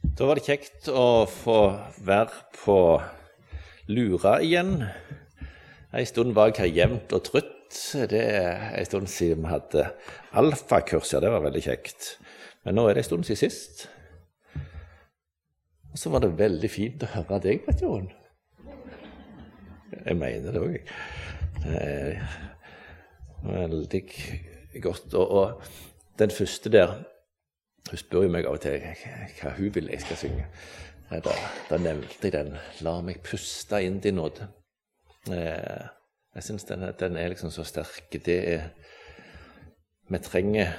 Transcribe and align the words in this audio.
Da 0.00 0.26
var 0.28 0.38
det 0.38 0.46
kjekt 0.46 0.88
å 0.88 1.26
få 1.28 1.58
være 2.04 2.44
på 2.56 2.76
Lura 3.92 4.38
igjen. 4.40 4.86
En 5.92 6.06
stund 6.08 6.32
var 6.36 6.50
jeg 6.50 6.60
her 6.62 6.70
jevnt 6.78 7.12
og 7.16 7.24
trutt. 7.26 7.56
Det 8.08 8.20
er 8.20 8.70
en 8.78 8.88
stund 8.88 9.10
siden 9.12 9.44
vi 9.44 9.52
hadde 9.52 9.84
alfakurs, 10.40 11.12
ja, 11.12 11.20
det 11.22 11.30
var 11.30 11.44
veldig 11.44 11.62
kjekt. 11.64 12.14
Men 12.64 12.78
nå 12.78 12.86
er 12.88 12.96
det 12.96 13.04
en 13.04 13.08
stund 13.10 13.28
siden 13.28 13.42
sist. 13.42 13.84
Og 15.90 16.00
så 16.00 16.12
var 16.14 16.24
det 16.24 16.32
veldig 16.38 16.70
fint 16.72 17.04
å 17.04 17.12
høre 17.18 17.42
deg, 17.44 17.62
Vet 17.68 17.84
Jon. 17.84 18.08
Jeg 20.00 20.16
mener 20.16 20.54
det 20.54 20.64
òg, 20.64 20.76
jeg. 21.66 22.20
Veldig 23.44 24.04
godt. 24.80 25.14
Og, 25.14 25.30
og 25.30 26.20
den 26.20 26.32
første 26.32 26.72
der 26.72 27.00
hun 27.88 27.98
spør 27.98 28.26
jo 28.26 28.32
meg 28.32 28.46
av 28.46 28.58
og 28.58 28.62
til 28.64 28.82
hva 29.40 29.54
hun 29.56 29.74
vil 29.74 29.90
jeg 29.90 30.04
skal 30.04 30.20
synge. 30.20 30.46
Da, 31.10 31.32
da 31.66 31.78
nevnte 31.78 32.28
jeg 32.28 32.32
den 32.32 32.54
'La 32.80 33.00
meg 33.02 33.22
puste 33.26 33.80
inn 33.82 33.98
din 34.00 34.20
nåde'. 34.20 34.46
Jeg 35.26 36.42
syns 36.46 36.64
den, 36.64 36.86
den, 37.00 37.16
er 37.16 37.28
liksom 37.28 37.50
så 37.50 37.64
sterk. 37.64 38.12
Det 38.12 38.38
er 38.54 38.70
Vi 40.10 40.18
trenger 40.18 40.74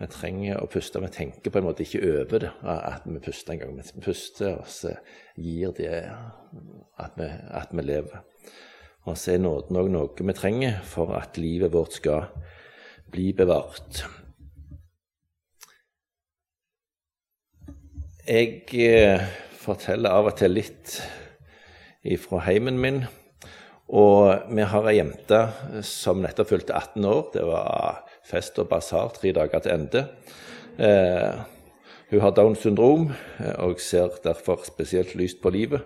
vi 0.00 0.06
trenger 0.06 0.58
å 0.58 0.66
puste. 0.66 1.00
Vi 1.00 1.08
tenker 1.14 1.50
på 1.50 1.60
en 1.60 1.64
måte 1.64 1.84
ikke 1.84 2.00
over 2.02 2.38
det, 2.42 2.50
at 2.64 3.04
vi 3.06 3.20
puster 3.22 3.52
en 3.52 3.58
gang. 3.60 3.76
Vi 3.76 4.00
puster, 4.02 4.56
og 4.58 4.66
så 4.66 4.96
gir 5.36 5.70
det 5.76 5.92
at 6.98 7.12
vi, 7.16 7.28
at 7.50 7.68
vi 7.70 7.82
lever. 7.82 8.24
Og 9.06 9.18
så 9.18 9.32
er 9.34 9.38
nåden 9.42 9.78
òg 9.78 9.90
noe 9.90 10.26
vi 10.26 10.34
trenger 10.34 10.80
for 10.86 11.14
at 11.14 11.38
livet 11.38 11.72
vårt 11.72 11.92
skal 12.00 12.26
bli 13.12 13.32
bevart. 13.32 14.02
Jeg 18.22 18.68
eh, 18.78 19.18
forteller 19.58 20.14
av 20.14 20.28
og 20.30 20.36
til 20.38 20.52
litt 20.54 20.92
fra 22.22 22.38
heimen 22.46 22.78
min. 22.78 23.00
Og 23.90 24.44
vi 24.46 24.62
har 24.62 24.86
ei 24.86 24.94
jente 25.00 25.40
som 25.82 26.22
nettopp 26.22 26.52
fylte 26.52 26.76
18 26.76 27.08
år. 27.10 27.24
Det 27.34 27.42
var 27.48 28.04
fest 28.22 28.60
og 28.62 28.68
basar 28.70 29.10
tre 29.16 29.32
dager 29.34 29.64
til 29.64 29.74
ende. 29.74 30.04
Eh, 30.78 31.42
hun 32.12 32.22
har 32.22 32.34
Downs 32.36 32.62
syndrom 32.62 33.08
eh, 33.10 33.56
og 33.58 33.82
ser 33.82 34.14
derfor 34.22 34.62
spesielt 34.70 35.16
lyst 35.18 35.42
på 35.42 35.50
livet. 35.50 35.82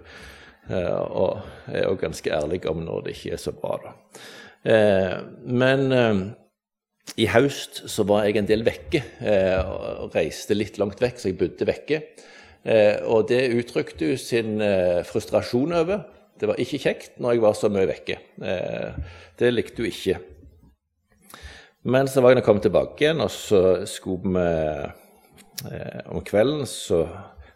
Eh, 0.68 0.92
og 0.92 1.40
er 1.72 1.88
òg 1.88 2.02
ganske 2.04 2.36
ærlig 2.36 2.66
om 2.68 2.84
når 2.84 3.06
det 3.06 3.16
ikke 3.16 3.38
er 3.38 3.44
så 3.46 3.56
bra. 3.56 3.78
Da. 3.80 3.94
Eh, 4.76 5.16
men 5.56 5.88
eh, 5.88 6.26
i 7.14 7.28
høst 7.30 7.84
så 7.88 8.04
var 8.08 8.26
jeg 8.26 8.40
en 8.40 8.48
del 8.48 8.64
vekke 8.66 9.00
eh, 9.22 9.60
og 9.62 10.16
reiste 10.16 10.56
litt 10.56 10.80
langt 10.82 11.00
vekk, 11.00 11.20
så 11.20 11.30
jeg 11.30 11.38
bodde 11.40 11.68
vekke. 11.68 12.00
Eh, 12.66 12.98
og 13.06 13.28
det 13.30 13.44
uttrykte 13.54 14.10
hun 14.10 14.20
sin 14.20 14.58
eh, 14.64 15.04
frustrasjon 15.06 15.76
over. 15.78 16.02
Det 16.36 16.50
var 16.50 16.60
ikke 16.60 16.82
kjekt 16.82 17.20
når 17.22 17.36
jeg 17.36 17.44
var 17.46 17.54
så 17.56 17.70
mye 17.72 17.88
vekke. 17.88 18.18
det 19.40 19.52
likte 19.54 19.80
hun 19.80 19.88
ikke. 19.88 20.18
Men 21.88 22.10
så 22.10 22.20
var 22.20 22.34
jeg 22.34 22.44
kommet 22.44 22.66
tilbake 22.66 23.06
igjen, 23.06 23.22
og 23.24 23.30
så 23.32 23.86
skulle 23.88 24.34
vi 24.34 25.70
Om 26.12 26.20
kvelden 26.20 26.66
så 26.68 27.06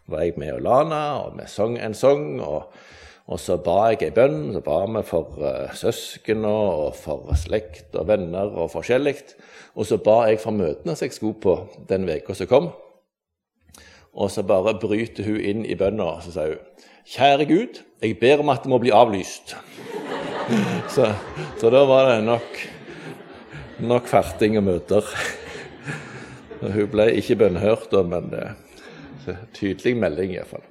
var 0.09 0.23
jeg 0.25 0.39
med 0.41 0.63
Lana, 0.65 1.21
og 1.21 1.37
vi 1.37 1.45
sang 1.45 1.77
en 1.77 1.93
sang. 1.93 2.41
og 2.41 2.73
og 3.31 3.39
så 3.39 3.55
ba 3.63 3.77
jeg 3.91 4.01
ei 4.09 4.13
bønn. 4.15 4.51
Så 4.55 4.61
ba 4.65 4.81
vi 4.91 5.03
for 5.07 5.39
uh, 5.39 6.47
og 6.51 6.95
for 6.99 7.35
slekt 7.39 7.95
og 7.95 8.07
venner 8.09 8.51
og 8.51 8.71
forskjellig. 8.73 9.15
Og 9.75 9.87
så 9.87 9.97
ba 10.03 10.25
jeg 10.27 10.41
for 10.43 10.51
møtene 10.51 10.95
som 10.95 11.07
jeg 11.07 11.15
skulle 11.15 11.39
på 11.39 11.55
den 11.89 12.09
uka 12.09 12.35
som 12.35 12.49
kom. 12.51 12.71
Og 14.11 14.31
så 14.31 14.43
bare 14.43 14.75
bryter 14.79 15.23
hun 15.23 15.39
inn 15.39 15.63
i 15.65 15.77
bønna 15.79 16.17
og 16.17 16.23
så 16.25 16.33
sier 16.35 16.57
hun, 16.57 16.67
'Kjære 17.11 17.45
Gud, 17.49 17.79
jeg 18.01 18.19
ber 18.19 18.39
om 18.39 18.49
at 18.49 18.63
det 18.63 18.69
må 18.69 18.77
bli 18.77 18.91
avlyst.' 18.91 19.55
så, 20.95 21.13
så, 21.57 21.69
da 21.69 21.85
var 21.87 22.11
det 22.11 22.23
nok, 22.23 22.59
nok 23.79 24.07
farting 24.07 24.57
og 24.57 24.63
møter. 24.63 25.07
hun 26.75 26.91
ble 26.91 27.07
ikke 27.15 27.35
bønnhørt, 27.35 27.95
men 28.05 28.35
uh, 28.35 29.35
tydelig 29.55 29.95
melding 29.97 30.35
iallfall. 30.35 30.70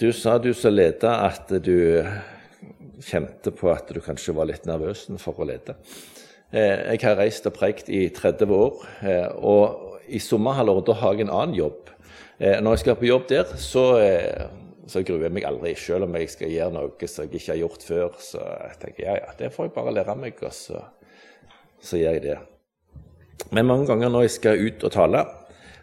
Du 0.00 0.12
sa 0.16 0.38
du 0.40 0.54
som 0.56 0.72
leder 0.72 1.12
at 1.12 1.50
du 1.60 2.00
kjente 3.04 3.50
på 3.52 3.68
at 3.68 3.90
du 3.92 3.98
kanskje 4.00 4.32
var 4.32 4.46
litt 4.48 4.64
nervøs 4.64 5.02
for 5.20 5.36
å 5.36 5.44
lede. 5.44 5.74
Eh, 6.56 6.94
jeg 6.94 7.02
har 7.02 7.18
reist 7.18 7.44
og 7.50 7.52
prekt 7.58 7.90
i 7.92 8.06
30 8.16 8.54
år, 8.56 8.78
eh, 9.04 9.26
og 9.36 10.00
i 10.08 10.16
sommerhalvåret 10.24 10.88
har 11.02 11.18
jeg 11.18 11.26
en 11.26 11.32
annen 11.34 11.58
jobb. 11.58 11.90
Eh, 12.38 12.62
når 12.64 12.78
jeg 12.78 12.82
skal 12.84 12.96
på 12.96 13.10
jobb 13.10 13.26
der, 13.28 13.52
så, 13.60 13.84
så 14.88 15.02
gruer 15.04 15.26
jeg 15.26 15.34
meg 15.36 15.48
aldri, 15.50 15.74
selv 15.76 16.08
om 16.08 16.16
jeg 16.16 16.32
skal 16.32 16.54
gjøre 16.54 16.76
noe 16.78 17.10
som 17.12 17.26
jeg 17.26 17.36
ikke 17.36 17.52
har 17.52 17.60
gjort 17.60 17.86
før. 17.90 18.16
Så 18.30 18.40
jeg 18.40 18.80
tenker 18.86 19.04
ja, 19.04 19.18
ja, 19.20 19.36
det 19.36 19.52
får 19.52 19.68
jeg 19.68 19.76
bare 19.76 19.94
lære 19.98 20.16
meg, 20.22 20.40
og 20.40 20.56
så, 20.56 20.80
så 21.76 22.00
gjør 22.00 22.16
jeg 22.16 22.24
det. 22.24 22.38
Men 23.52 23.68
mange 23.68 23.84
ganger 23.92 24.08
når 24.08 24.30
jeg 24.30 24.34
skal 24.38 24.64
ut 24.64 24.88
og 24.88 24.96
tale, 24.96 25.26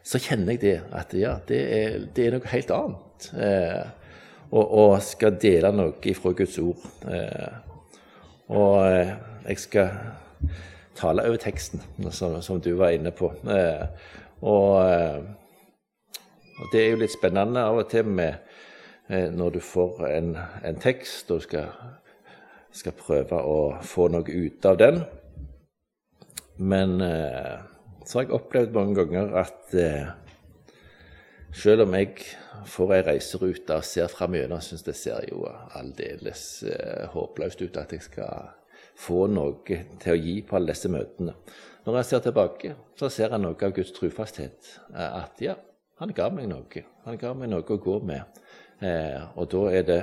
så 0.01 0.25
kjenner 0.25 0.57
jeg 0.57 0.65
det 0.65 0.75
at 1.03 1.13
ja, 1.21 1.37
det 1.45 1.63
er, 1.77 2.03
det 2.17 2.25
er 2.25 2.37
noe 2.39 2.53
helt 2.55 2.77
annet. 2.81 3.31
Og, 4.51 4.71
og, 4.71 5.01
skal 5.03 5.35
dele 5.41 5.71
noe 5.75 6.13
fra 6.15 6.31
Guds 6.31 6.57
ord. 6.63 6.83
Eh, 7.11 7.55
og 8.55 8.75
eh, 8.87 9.11
jeg 9.49 9.59
skal 9.59 9.89
tale 10.95 11.25
over 11.27 11.41
teksten, 11.41 11.83
som, 12.11 12.39
som 12.41 12.61
du 12.63 12.71
var 12.79 12.95
inne 12.95 13.11
på. 13.11 13.33
Eh, 13.43 13.83
og, 14.41 14.71
og, 16.57 16.65
det 16.71 16.81
er 16.81 16.89
jo 16.93 17.01
litt 17.03 17.15
spennende 17.15 17.65
av 17.67 17.83
og 17.83 17.89
til 17.91 18.07
med 18.07 18.43
når 19.07 19.53
du 19.55 19.61
får 19.63 20.01
en, 20.03 20.33
en 20.67 20.79
tekst 20.83 21.29
og 21.31 21.39
skal, 21.45 21.69
skal, 22.75 22.91
prøve 22.91 23.37
å 23.39 23.77
få 23.79 24.09
noe 24.11 24.27
ut 24.27 24.65
av 24.67 24.75
den. 24.81 24.99
Men 26.59 26.97
så 26.99 28.17
har 28.17 28.25
jeg 28.25 28.35
opplevd 28.35 28.75
mange 28.75 28.97
ganger 28.99 29.31
at 29.39 29.77
selv 31.55 31.85
om 31.85 31.95
jeg 31.95 32.19
får 32.65 32.93
ei 32.95 33.03
reiserute 33.05 33.77
og 33.77 33.85
ser 33.85 34.09
fram 34.11 34.35
gjennom, 34.37 34.61
syns 34.63 34.85
det 34.87 34.95
ser 34.97 35.27
jo 35.29 35.43
aldeles 35.77 36.43
eh, 36.67 37.05
håpløst 37.13 37.61
ut 37.61 37.79
at 37.81 37.93
jeg 37.93 38.05
skal 38.07 38.51
få 38.97 39.27
noe 39.29 39.61
til 40.01 40.13
å 40.13 40.17
gi 40.17 40.39
på 40.41 40.57
alle 40.57 40.73
disse 40.73 40.89
møtene. 40.89 41.35
Når 41.85 42.01
jeg 42.01 42.09
ser 42.09 42.23
tilbake, 42.25 42.73
så 42.99 43.09
ser 43.13 43.31
jeg 43.31 43.39
noe 43.39 43.55
av 43.55 43.73
Guds 43.75 43.93
trufasthet. 43.95 44.73
Eh, 44.93 45.19
at 45.21 45.43
ja, 45.43 45.55
han 46.01 46.13
ga 46.13 46.29
meg 46.33 46.49
noe. 46.49 46.83
Han 47.05 47.19
ga 47.21 47.33
meg 47.37 47.49
noe 47.53 47.63
å 47.63 47.79
gå 47.81 47.99
med. 48.05 48.41
Eh, 48.81 49.21
og 49.39 49.47
da 49.49 49.61
er 49.73 49.85
det 49.87 50.01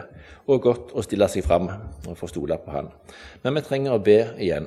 òg 0.50 0.62
godt 0.64 0.94
å 0.98 1.02
stille 1.06 1.28
seg 1.30 1.44
fram 1.46 1.68
og 1.70 2.16
få 2.18 2.26
stole 2.30 2.56
på 2.58 2.72
Han. 2.74 2.88
Men 3.44 3.54
vi 3.54 3.62
trenger 3.62 3.94
å 3.94 4.02
be 4.02 4.18
igjen. 4.34 4.66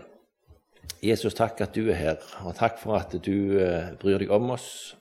Jesus, 1.03 1.35
takk 1.35 1.59
at 1.61 1.75
du 1.75 1.89
er 1.91 1.99
her, 1.99 2.21
og 2.47 2.55
takk 2.57 2.79
for 2.79 2.95
at 2.97 3.11
du 3.23 3.59
eh, 3.59 3.91
bryr 3.99 4.23
deg 4.23 4.31
om 4.33 4.53
oss. 4.55 4.95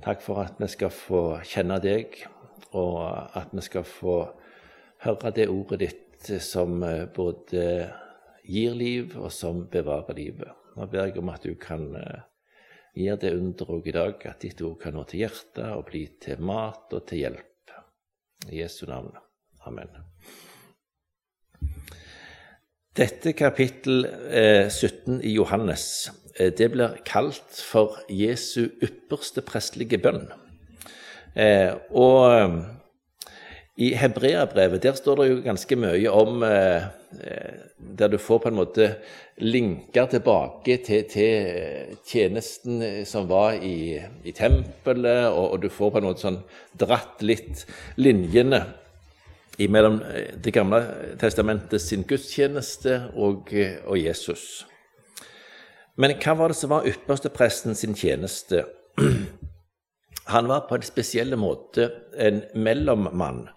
Takk 0.00 0.22
for 0.24 0.40
at 0.42 0.56
vi 0.58 0.68
skal 0.72 0.90
få 0.94 1.22
kjenne 1.44 1.76
deg, 1.82 2.16
og 2.72 3.02
at 3.36 3.52
vi 3.52 3.64
skal 3.66 3.84
få 3.86 4.16
høre 5.04 5.32
det 5.36 5.48
ordet 5.50 5.80
ditt 5.84 6.30
som 6.42 6.82
eh, 6.86 7.04
både 7.10 7.64
gir 8.46 8.74
liv, 8.74 9.16
og 9.18 9.30
som 9.34 9.66
bevarer 9.70 10.16
livet. 10.18 10.50
Nå 10.76 10.86
ber 10.90 11.08
jeg 11.10 11.18
om 11.20 11.30
at 11.32 11.44
du 11.44 11.54
kan 11.60 11.90
eh, 11.98 12.22
gi 12.94 13.08
det 13.20 13.34
under 13.36 13.72
òg 13.76 13.88
i 13.88 13.96
dag, 13.96 14.26
at 14.30 14.44
ditt 14.44 14.62
ord 14.64 14.78
kan 14.80 14.96
nå 14.96 15.04
til 15.08 15.24
hjertet 15.24 15.68
og 15.74 15.86
bli 15.90 16.06
til 16.22 16.40
mat 16.40 16.92
og 16.92 17.06
til 17.08 17.26
hjelp. 17.26 17.48
I 18.50 18.58
Jesu 18.58 18.86
navn. 18.90 19.12
Amen. 19.68 19.92
Dette 22.92 23.32
kapittel 23.32 24.04
eh, 24.04 24.66
17 24.68 25.22
i 25.22 25.36
Johannes 25.36 26.10
det 26.38 26.70
blir 26.72 26.96
kalt 27.04 27.58
for 27.60 27.98
Jesu 28.08 28.70
ypperste 28.82 29.44
prestelige 29.44 30.00
bønn. 30.00 30.24
Eh, 31.36 31.72
og 31.90 32.22
eh, 32.32 32.54
i 33.82 33.92
Hebreabrevet 33.96 34.82
der 34.84 34.96
står 34.96 35.20
det 35.20 35.28
jo 35.30 35.42
ganske 35.46 35.76
mye 35.80 36.10
om 36.12 36.42
Der 37.98 38.08
du 38.08 38.18
får 38.18 38.38
på 38.38 38.48
en 38.48 38.56
måte 38.56 38.86
linker 39.40 40.06
tilbake 40.12 40.76
til, 40.84 41.04
til 41.08 41.96
tjenesten 42.08 43.04
som 43.08 43.28
var 43.28 43.52
i, 43.60 44.00
i 44.24 44.32
tempelet, 44.32 45.28
og, 45.28 45.52
og, 45.52 45.62
du 45.62 45.68
får 45.68 45.90
på 45.90 46.00
en 46.00 46.06
måte 46.08 46.24
sånn 46.24 46.38
dratt 46.80 47.20
litt 47.20 47.66
linjene 47.96 48.62
mellom 49.68 50.00
Det 50.36 50.52
gamle 50.52 50.80
testamentet 51.20 51.80
sin 51.84 52.04
gudstjeneste 52.08 53.10
og, 53.14 53.52
og 53.84 53.98
Jesus. 54.00 54.64
Men 55.96 56.14
hva 56.16 56.36
var 56.38 56.52
det 56.52 56.56
som 56.56 56.72
var 56.72 56.86
ypperstepresten 56.88 57.76
sin 57.76 57.94
tjeneste? 57.94 58.64
Han 60.32 60.48
var 60.48 60.64
på 60.68 60.78
en 60.78 60.86
spesiell 60.86 61.36
måte 61.36 61.90
en 62.16 62.40
mellommann 62.54 63.48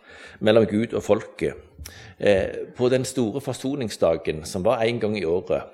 mellom 0.43 0.65
Gud 0.67 0.95
og 0.97 1.03
folket. 1.05 1.61
Eh, 2.17 2.73
på 2.75 2.89
den 2.89 3.05
store 3.05 3.41
forsoningsdagen, 3.41 4.43
som 4.45 4.65
var 4.65 4.83
én 4.83 4.99
gang 4.99 5.17
i 5.17 5.25
året, 5.25 5.69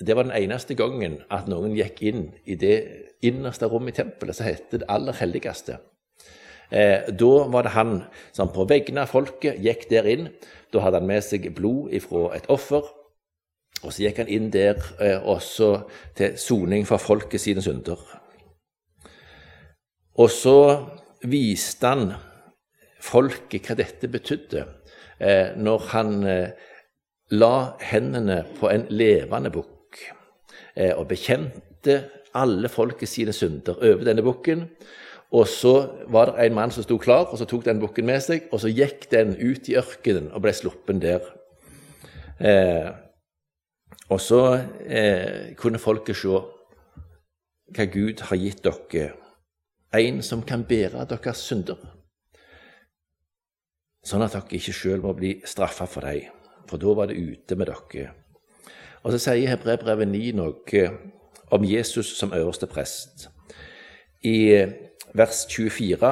det 0.00 0.14
var 0.14 0.28
den 0.28 0.36
eneste 0.36 0.76
gangen 0.78 1.22
at 1.30 1.48
noen 1.50 1.74
gikk 1.74 2.02
inn 2.06 2.28
i 2.46 2.54
det 2.54 2.76
innerste 3.24 3.66
rommet 3.66 3.96
i 3.96 4.02
tempelet, 4.02 4.36
som 4.36 4.46
heter 4.46 4.82
det 4.82 4.90
aller 4.92 5.16
helligste. 5.18 5.80
Eh, 6.70 7.08
da 7.08 7.32
var 7.48 7.64
det 7.64 7.74
han 7.74 7.94
som 8.36 8.52
på 8.52 8.68
vegne 8.68 9.02
av 9.02 9.10
folket 9.10 9.58
gikk 9.64 9.88
der 9.90 10.06
inn. 10.06 10.28
Da 10.70 10.84
hadde 10.84 11.00
han 11.00 11.08
med 11.08 11.24
seg 11.24 11.48
blod 11.56 11.90
ifra 11.96 12.28
et 12.36 12.46
offer. 12.52 12.84
Og 13.84 13.92
så 13.92 14.02
gikk 14.02 14.22
han 14.22 14.30
inn 14.32 14.48
der 14.50 14.80
eh, 14.98 15.18
også 15.22 15.68
til 16.18 16.38
soning 16.40 16.86
for 16.86 16.98
folket 16.98 17.40
sine 17.40 17.62
synder. 17.62 18.00
Og 20.18 20.30
så 20.34 20.58
viste 21.22 21.86
han 21.86 22.10
folket 23.02 23.68
hva 23.68 23.78
dette 23.78 24.10
betydde, 24.10 24.64
eh, 25.22 25.54
når 25.56 25.86
han 25.92 26.14
eh, 26.26 26.68
la 27.30 27.54
hendene 27.90 28.42
på 28.58 28.70
en 28.72 28.86
levende 28.90 29.52
bukk 29.54 30.00
eh, 30.74 30.94
og 30.94 31.06
bekjente 31.12 32.00
alle 32.38 32.70
folket 32.72 33.10
sine 33.10 33.34
synder 33.36 33.78
over 33.78 34.06
denne 34.08 34.24
bukken. 34.26 34.66
Og 35.30 35.44
så 35.48 35.74
var 36.08 36.30
det 36.30 36.46
en 36.46 36.54
mann 36.56 36.72
som 36.72 36.82
sto 36.82 36.96
klar, 36.98 37.26
og 37.28 37.38
så 37.38 37.44
tok 37.44 37.66
den 37.66 37.82
bukken 37.82 38.06
med 38.08 38.22
seg, 38.24 38.46
og 38.52 38.62
så 38.62 38.70
gikk 38.72 39.10
den 39.12 39.34
ut 39.36 39.68
i 39.68 39.76
ørkenen 39.76 40.30
og 40.32 40.42
ble 40.44 40.54
sluppen 40.56 41.02
der. 41.04 41.26
Eh, 42.40 42.88
og 44.08 44.20
så 44.20 44.42
eh, 44.86 45.54
kunne 45.56 45.80
folket 45.80 46.16
se 46.16 46.40
hva 47.76 47.84
Gud 47.92 48.22
har 48.30 48.40
gitt 48.40 48.64
dere, 48.64 49.12
en 49.98 50.22
som 50.24 50.42
kan 50.44 50.64
bære 50.68 51.04
deres 51.08 51.42
synder, 51.44 51.80
sånn 54.04 54.24
at 54.24 54.36
dere 54.36 54.56
ikke 54.56 54.76
sjøl 54.76 55.04
må 55.04 55.12
bli 55.16 55.34
straffa 55.44 55.88
for 55.88 56.08
dem, 56.08 56.32
for 56.68 56.80
da 56.80 56.94
var 56.96 57.10
det 57.10 57.20
ute 57.20 57.56
med 57.56 57.68
dere. 57.68 58.14
Og 59.04 59.12
så 59.14 59.20
sier 59.22 59.52
Hebrebrevet 59.52 60.08
9 60.10 60.32
noe 60.36 60.84
om 61.54 61.64
Jesus 61.64 62.16
som 62.18 62.32
øverste 62.36 62.66
prest. 62.66 63.28
I 64.24 64.64
vers 65.14 65.44
24 65.48 66.10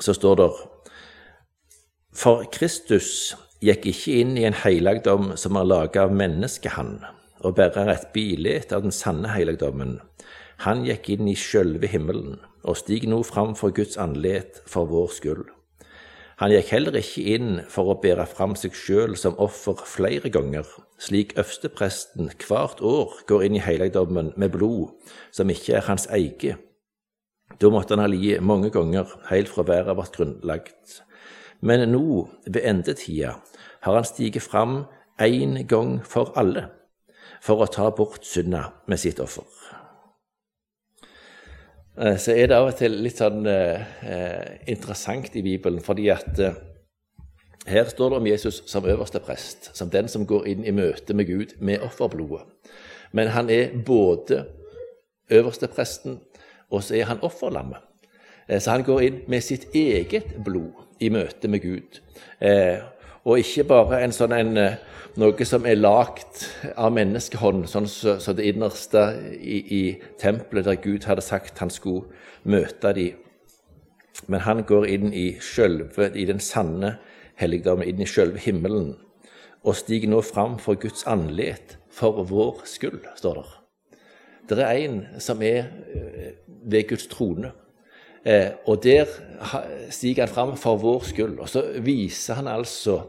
så 0.00 0.14
står 0.14 0.34
det 0.42 0.50
For 2.14 2.44
Kristus 2.52 3.34
gikk 3.62 3.86
ikke 3.90 4.16
inn 4.20 4.38
i 4.38 4.46
en 4.48 4.56
helligdom 4.56 5.34
som 5.40 5.58
er 5.58 5.68
laga 5.68 6.06
av 6.06 6.14
menneskehand, 6.16 7.04
og 7.44 7.56
bærer 7.58 7.92
et 7.92 8.08
bilde 8.14 8.62
av 8.74 8.86
den 8.86 8.94
sanne 8.94 9.30
helligdommen. 9.34 9.98
Han 10.64 10.84
gikk 10.86 11.10
inn 11.14 11.28
i 11.28 11.36
sjølve 11.38 11.90
himmelen 11.90 12.38
og 12.64 12.78
stig 12.80 13.04
nå 13.10 13.20
fram 13.26 13.52
for 13.58 13.74
Guds 13.76 13.98
andlet 14.00 14.62
for 14.70 14.88
vår 14.88 15.10
skyld. 15.18 15.44
Han 16.42 16.50
gikk 16.50 16.72
heller 16.74 16.96
ikke 16.98 17.22
inn 17.36 17.50
for 17.70 17.92
å 17.92 17.98
bære 18.02 18.26
fram 18.26 18.56
seg 18.58 18.74
sjøl 18.74 19.14
som 19.18 19.36
offer 19.38 19.78
flere 19.86 20.32
ganger, 20.34 20.66
slik 20.98 21.36
øverstepresten 21.38 22.32
hvert 22.42 22.82
år 22.82 23.14
går 23.28 23.46
inn 23.46 23.58
i 23.58 23.62
helligdommen 23.62 24.32
med 24.40 24.54
blod 24.56 24.94
som 25.34 25.52
ikke 25.52 25.76
er 25.78 25.86
hans 25.86 26.08
eget. 26.10 26.58
Da 27.60 27.70
måtte 27.70 27.94
han 27.94 28.02
ha 28.02 28.10
lidd 28.10 28.42
mange 28.42 28.72
ganger, 28.74 29.06
helt 29.30 29.52
fra 29.52 29.62
været 29.68 29.94
ble 29.94 30.08
grunnlagt. 30.16 31.02
Men 31.60 31.88
nå, 31.92 32.28
ved 32.46 32.62
endetida, 32.64 33.36
har 33.80 33.94
han 33.94 34.04
stiget 34.04 34.42
fram 34.42 34.84
én 35.20 35.62
gang 35.68 36.00
for 36.06 36.32
alle, 36.36 36.68
for 37.42 37.62
å 37.62 37.70
ta 37.70 37.90
bort 37.94 38.24
synda 38.26 38.70
med 38.88 39.00
sitt 39.00 39.20
offer. 39.20 39.46
Eh, 41.98 42.16
så 42.18 42.34
er 42.34 42.48
det 42.50 42.56
av 42.58 42.72
og 42.72 42.78
til 42.78 42.96
litt 43.04 43.20
sånn 43.20 43.46
eh, 43.46 44.64
interessant 44.70 45.36
i 45.38 45.44
Bibelen, 45.46 45.82
fordi 45.84 46.08
at 46.10 46.40
eh, 46.42 46.56
her 47.70 47.88
står 47.88 48.10
det 48.10 48.18
om 48.18 48.26
Jesus 48.28 48.62
som 48.68 48.88
øverste 48.88 49.22
prest, 49.24 49.70
som 49.76 49.92
den 49.92 50.10
som 50.10 50.26
går 50.26 50.48
inn 50.50 50.66
i 50.66 50.74
møte 50.74 51.14
med 51.14 51.30
Gud 51.30 51.54
med 51.64 51.84
offerblodet. 51.86 52.42
Men 53.14 53.30
han 53.32 53.48
er 53.50 53.76
både 53.86 54.42
øverste 55.30 55.70
presten, 55.70 56.18
og 56.68 56.82
så 56.82 56.98
er 56.98 57.08
han 57.12 57.22
offerlammet. 57.22 57.78
Eh, 58.48 58.60
så 58.60 58.70
han 58.70 58.84
går 58.84 59.02
inn 59.02 59.20
med 59.28 59.44
sitt 59.44 59.68
eget 59.74 60.36
blod 60.44 60.84
i 61.00 61.10
møte 61.12 61.48
med 61.48 61.62
Gud. 61.64 62.00
Eh, 62.40 62.82
og 63.24 63.40
ikke 63.40 63.64
bare 63.68 64.02
en 64.04 64.12
sånn 64.12 64.34
en, 64.36 64.56
eh, 64.58 64.76
noe 65.16 65.44
som 65.44 65.66
er 65.66 65.80
lagd 65.80 66.44
av 66.76 66.92
menneskehånd, 66.92 67.68
sånn 67.68 67.88
som 67.88 68.20
så, 68.20 68.32
det 68.32 68.50
innerste 68.52 69.04
i, 69.40 69.58
i, 69.80 69.82
tempelet 70.18 70.64
der 70.66 70.80
Gud 70.82 71.04
hadde 71.08 71.22
sagt 71.22 71.58
han 71.58 71.70
skulle 71.70 72.04
møte 72.44 72.92
dem. 72.92 73.20
Men 74.28 74.40
han 74.40 74.62
går 74.62 74.86
inn 74.86 75.12
i 75.12 75.38
sjølve, 75.40 76.12
i 76.14 76.24
den 76.24 76.40
sanne 76.40 76.98
helligdommen, 77.36 77.88
inn 77.88 78.00
i 78.00 78.06
sjølve 78.06 78.38
himmelen, 78.38 78.94
og 79.64 79.74
stiger 79.76 80.08
nå 80.12 80.20
fram 80.22 80.58
for 80.58 80.78
Guds 80.78 81.06
andlet 81.06 81.78
for 81.90 82.22
vår 82.28 82.62
skyld, 82.68 83.02
står 83.16 83.40
det. 83.40 83.46
Det 84.48 84.60
er 84.60 84.78
en 84.84 84.98
som 85.18 85.42
er 85.42 85.70
ved 86.62 86.88
Guds 86.88 87.06
trone. 87.08 87.50
Eh, 88.24 88.50
og 88.66 88.82
der 88.84 89.10
stiger 89.92 90.26
han 90.26 90.34
fram 90.34 90.56
for 90.56 90.80
vår 90.80 91.04
skyld. 91.10 91.38
Og 91.38 91.48
så 91.48 91.64
viser 91.84 92.40
han 92.40 92.48
altså 92.48 93.00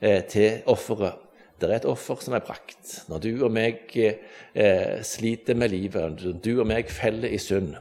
eh, 0.00 0.22
til 0.24 0.62
offeret. 0.66 1.20
Det 1.62 1.70
er 1.70 1.76
et 1.76 1.86
offer 1.86 2.18
som 2.18 2.34
er 2.34 2.42
brakt. 2.42 3.04
Når 3.08 3.20
du 3.22 3.44
og 3.46 3.52
meg 3.54 3.92
eh, 3.94 4.98
sliter 5.06 5.54
med 5.54 5.70
livet, 5.70 6.16
når 6.24 6.40
du 6.42 6.56
og 6.56 6.66
meg 6.66 6.90
feller 6.90 7.30
i 7.30 7.38
synd, 7.38 7.76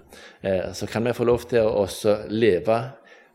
eh, 0.46 0.70
så 0.78 0.86
kan 0.86 1.06
vi 1.08 1.16
få 1.18 1.26
lov 1.26 1.48
til 1.50 1.66
å 1.66 1.88
leve, 2.30 2.78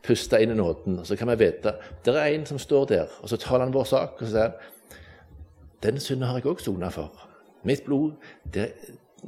puste 0.06 0.38
inn 0.38 0.54
i 0.54 0.58
nåden. 0.58 1.00
Så 1.02 1.18
kan 1.18 1.32
vi 1.32 1.40
vite 1.40 1.74
det 2.06 2.14
er 2.14 2.28
en 2.30 2.46
som 2.46 2.60
står 2.62 2.86
der, 2.92 3.16
og 3.22 3.32
så 3.32 3.40
taler 3.42 3.66
han 3.66 3.74
vår 3.74 3.88
sak 3.90 4.20
og 4.20 4.22
så 4.22 4.30
sier 4.36 4.52
den 5.82 5.98
synden 6.00 6.28
har 6.28 6.38
jeg 6.38 6.46
òg 6.52 6.62
sona 6.62 6.92
for. 6.94 7.10
Mitt 7.66 7.82
blod 7.84 8.14
det, 8.54 8.70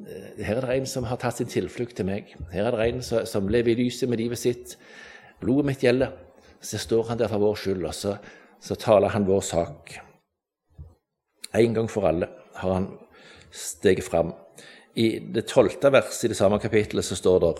her 0.06 0.56
er 0.56 0.66
det 0.66 0.76
en 0.76 0.88
som 0.88 1.06
har 1.08 1.18
tatt 1.20 1.40
sin 1.40 1.50
tilflukt 1.50 1.96
til 1.98 2.06
meg. 2.08 2.34
Her 2.52 2.70
er 2.70 2.76
det 2.76 2.88
en 2.88 3.02
som, 3.02 3.48
lever 3.50 3.74
i 3.74 3.84
lyset 3.84 4.08
med 4.10 4.20
livet 4.22 4.40
sitt. 4.40 4.76
Blodet 5.42 5.66
mitt 5.66 5.84
gjelder. 5.84 6.14
Så 6.60 6.80
står 6.82 7.10
han 7.10 7.18
der 7.20 7.30
for 7.30 7.42
vår 7.42 7.58
skyld, 7.58 7.84
og 7.86 7.94
så, 7.94 8.16
så 8.60 8.74
taler 8.78 9.14
han 9.14 9.26
vår 9.28 9.42
sak. 9.46 9.98
En 11.54 11.74
gang 11.74 11.90
for 11.90 12.08
alle 12.08 12.28
har 12.58 12.74
han 12.74 12.88
steget 13.54 14.06
fram. 14.06 14.32
I 14.98 15.18
det 15.34 15.46
tolvte 15.50 15.92
verset 15.94 16.26
i 16.26 16.32
det 16.32 16.38
samme 16.38 16.58
kapittelet 16.58 17.06
så 17.06 17.16
står 17.18 17.38
det 17.44 17.52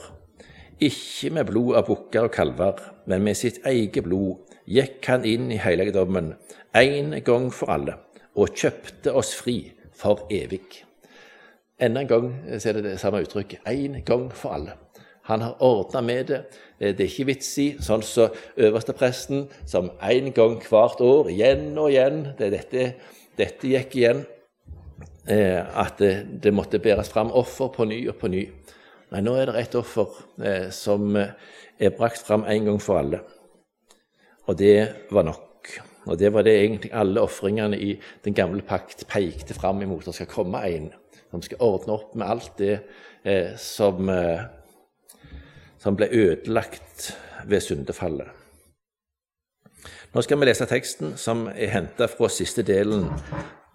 ikke 0.88 1.30
med 1.34 1.48
blod 1.48 1.76
av 1.78 1.86
bukker 1.86 2.26
og 2.26 2.34
kalver, 2.34 2.82
men 3.10 3.24
med 3.26 3.38
sitt 3.38 3.62
eget 3.66 4.04
blod 4.06 4.50
gikk 4.68 5.06
han 5.10 5.26
inn 5.26 5.48
i 5.54 5.58
helligdommen 5.62 6.34
en 6.78 7.14
gang 7.26 7.48
for 7.54 7.74
alle 7.74 7.96
og 8.38 8.54
kjøpte 8.54 9.14
oss 9.18 9.32
fri 9.34 9.56
for 9.98 10.26
evig. 10.30 10.87
Enda 11.80 12.02
en 12.02 12.10
gang 12.10 12.28
så 12.58 12.68
er 12.68 12.78
det 12.78 12.84
det 12.84 13.00
samme 13.00 13.20
uttrykket. 13.22 13.60
Én 13.66 14.00
gang 14.04 14.32
for 14.34 14.56
alle. 14.56 14.74
Han 15.28 15.40
har 15.40 15.62
ordna 15.62 16.00
med 16.00 16.24
det. 16.24 16.40
Det 16.78 17.00
er 17.00 17.10
ikke 17.10 17.28
vits 17.28 17.50
i, 17.60 17.68
sånn 17.84 18.02
som 18.02 18.30
så 18.30 18.64
øverstepresten, 18.64 19.44
som 19.66 19.90
én 20.00 20.32
gang 20.34 20.56
hvert 20.64 21.02
år, 21.04 21.28
igjen 21.30 21.76
og 21.78 21.90
igjen 21.92 22.22
det, 22.38 22.48
dette, 22.54 22.86
dette, 23.36 23.68
gikk 23.68 23.96
igjen. 23.98 24.22
Eh, 25.28 25.60
at 25.60 26.00
det, 26.00 26.40
det, 26.42 26.54
måtte 26.56 26.80
bæres 26.80 27.10
fram 27.12 27.30
offer 27.36 27.68
på 27.74 27.84
ny 27.84 28.00
og 28.08 28.16
på 28.16 28.30
ny. 28.32 28.46
Men 29.12 29.28
nå 29.28 29.34
er 29.36 29.50
det 29.50 29.60
et 29.60 29.76
offer 29.76 30.16
eh, 30.40 30.70
som 30.72 31.12
er 31.18 31.92
brakt 31.98 32.24
fram 32.24 32.46
en 32.48 32.70
gang 32.70 32.80
for 32.80 33.02
alle. 33.02 33.20
Og 34.48 34.56
det 34.58 35.10
var 35.12 35.28
nok. 35.28 35.74
Og 36.08 36.16
det 36.18 36.32
var 36.32 36.46
det 36.46 36.56
egentlig 36.56 36.94
alle 36.96 37.20
ofringene 37.20 37.76
i 37.76 37.92
den 38.24 38.34
gamle 38.34 38.64
pakt 38.64 39.04
pekte 39.12 39.54
fram 39.54 39.82
imot. 39.84 40.08
Det 40.08 40.16
skal 40.16 40.32
komme 40.32 40.64
en 40.64 40.88
som 41.30 41.42
skal 41.42 41.60
ordne 41.60 41.94
opp 41.94 42.14
med 42.16 42.28
alt 42.28 42.52
det 42.58 42.74
eh, 43.24 43.56
som, 43.60 44.08
eh, 44.08 44.44
som 45.78 45.96
ble 45.96 46.08
ødelagt 46.10 47.12
ved 47.48 47.60
syndefallet. 47.60 48.28
Nå 50.14 50.22
skal 50.24 50.40
vi 50.40 50.48
lese 50.48 50.66
teksten 50.66 51.16
som 51.20 51.46
er 51.52 51.72
henta 51.74 52.08
fra 52.08 52.30
siste 52.32 52.64
delen 52.64 53.04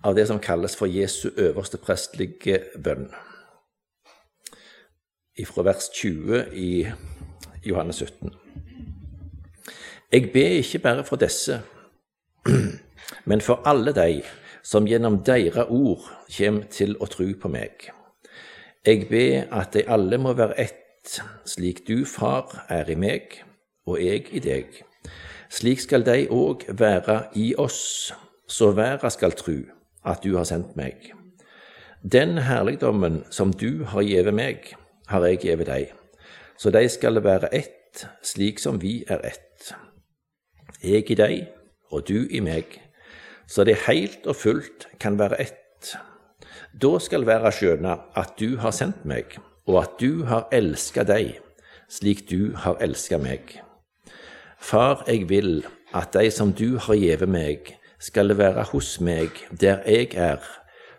av 0.04 0.16
det 0.18 0.26
som 0.28 0.42
kalles 0.42 0.76
for 0.76 0.90
Jesu 0.90 1.30
øverste 1.38 1.78
prestlige 1.78 2.60
bønn, 2.84 3.08
fra 5.48 5.64
vers 5.66 5.90
20 5.94 6.44
i 6.54 6.88
Johannes 7.66 8.02
17. 8.02 8.34
Jeg 10.12 10.30
ber 10.34 10.58
ikke 10.60 10.80
bare 10.80 11.04
for 11.04 11.16
disse, 11.16 11.62
men 13.30 13.42
for 13.42 13.62
alle 13.66 13.94
de 13.96 14.22
som 14.64 14.88
gjennom 14.88 15.20
deres 15.28 15.68
ord 15.70 16.08
kommer 16.38 16.70
til 16.72 16.96
å 17.00 17.10
tro 17.12 17.28
på 17.40 17.52
meg. 17.52 17.90
Jeg 18.86 19.08
ber 19.10 19.52
at 19.52 19.76
de 19.76 19.84
alle 19.88 20.18
må 20.20 20.34
være 20.36 20.60
ett, 20.60 21.20
slik 21.46 21.84
du, 21.88 22.06
Far, 22.08 22.66
er 22.72 22.90
i 22.92 22.96
meg, 23.00 23.42
og 23.88 24.00
jeg 24.00 24.28
i 24.32 24.42
deg. 24.44 24.80
Slik 25.52 25.84
skal 25.84 26.06
de 26.08 26.26
òg 26.32 26.66
være 26.80 27.26
i 27.40 27.54
oss, 27.60 28.14
så 28.48 28.72
verda 28.76 29.12
skal 29.12 29.36
tru 29.38 29.60
at 30.04 30.24
du 30.24 30.38
har 30.38 30.48
sendt 30.48 30.76
meg. 30.80 31.12
Den 32.04 32.38
herligdommen 32.44 33.22
som 33.32 33.54
du 33.54 33.84
har 33.88 34.04
gitt 34.04 34.32
meg, 34.36 34.74
har 35.08 35.28
jeg 35.28 35.44
gitt 35.44 35.68
deg, 35.68 35.92
så 36.58 36.72
de 36.72 36.88
skal 36.92 37.24
være 37.24 37.52
ett, 37.56 38.08
slik 38.24 38.60
som 38.60 38.82
vi 38.82 39.04
er 39.08 39.24
ett. 39.28 39.74
Jeg 40.84 41.08
i 41.12 41.16
deg, 41.16 41.38
og 41.92 42.08
du 42.08 42.26
i 42.28 42.42
meg, 42.44 42.80
så 43.48 43.66
det 43.68 43.84
helt 43.88 44.28
og 44.28 44.36
fullt 44.40 44.88
kan 45.00 45.20
være 45.20 45.42
ett. 45.42 45.94
Da 46.74 46.98
skal 47.00 47.28
verda 47.28 47.52
skjønne 47.54 47.98
at 48.18 48.38
du 48.40 48.58
har 48.64 48.74
sendt 48.76 49.06
meg, 49.06 49.38
og 49.70 49.84
at 49.84 49.98
du 50.02 50.26
har 50.28 50.48
elska 50.52 51.06
deg 51.08 51.38
slik 51.94 52.26
du 52.30 52.54
har 52.58 52.80
elska 52.82 53.20
meg. 53.22 53.60
Far, 54.58 55.04
jeg 55.08 55.28
vil 55.30 55.64
at 55.94 56.14
de 56.16 56.32
som 56.32 56.54
du 56.54 56.78
har 56.82 56.98
gjeve 56.98 57.28
meg, 57.30 57.76
skal 58.04 58.34
være 58.36 58.66
hos 58.74 58.98
meg 59.00 59.38
der 59.62 59.84
jeg 59.88 60.10
er, 60.20 60.42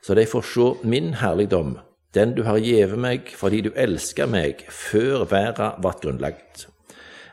så 0.00 0.14
de 0.16 0.24
får 0.24 0.44
se 0.48 0.68
min 0.88 1.14
herligdom, 1.20 1.74
den 2.14 2.32
du 2.36 2.44
har 2.46 2.62
gjeve 2.62 2.96
meg 2.96 3.32
fordi 3.36 3.60
du 3.66 3.72
elsker 3.76 4.30
meg 4.30 4.62
før 4.72 5.26
verda 5.28 5.74
vart 5.84 6.00
grunnlagt. 6.04 6.68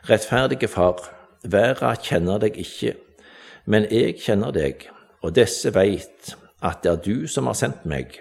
Rettferdige 0.10 0.68
Far, 0.68 1.06
verda 1.44 1.94
kjenner 1.96 2.42
deg 2.42 2.58
ikke, 2.60 2.98
men 3.66 3.88
jeg 3.92 4.18
kjenner 4.26 4.52
deg, 4.52 4.90
og 5.22 5.36
disse 5.38 5.74
veit 5.76 6.34
at 6.62 6.84
det 6.84 6.92
er 6.92 7.04
du 7.06 7.28
som 7.30 7.50
har 7.50 7.58
sendt 7.58 7.86
meg. 7.90 8.20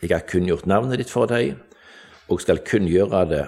Jeg 0.00 0.10
har 0.12 0.26
kunngjort 0.28 0.66
navnet 0.66 1.00
ditt 1.02 1.12
for 1.12 1.30
deg, 1.30 1.56
og 2.28 2.40
skal 2.40 2.62
kunngjøre 2.64 3.22
det, 3.30 3.44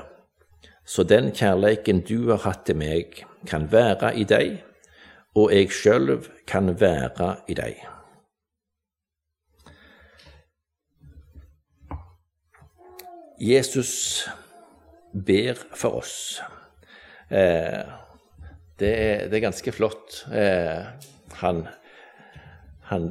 så 0.86 1.02
den 1.02 1.32
kjærleiken 1.34 2.04
du 2.06 2.30
har 2.30 2.44
hatt 2.44 2.66
til 2.68 2.78
meg, 2.78 3.24
kan 3.46 3.66
være 3.72 4.12
i 4.14 4.24
deg, 4.28 4.60
og 5.36 5.52
jeg 5.52 5.72
sjøl 5.74 6.16
kan 6.48 6.74
være 6.80 7.34
i 7.50 7.56
deg. 7.58 7.84
Jesus 13.36 14.28
ber 15.12 15.58
for 15.76 16.00
oss. 16.00 16.40
Eh, 17.28 17.84
det, 18.78 18.92
er, 18.92 19.26
det, 19.28 19.36
er, 19.36 19.44
ganske 19.44 19.72
flott. 19.72 20.22
Eh, 20.32 20.86
han, 21.42 21.66
han 22.90 23.10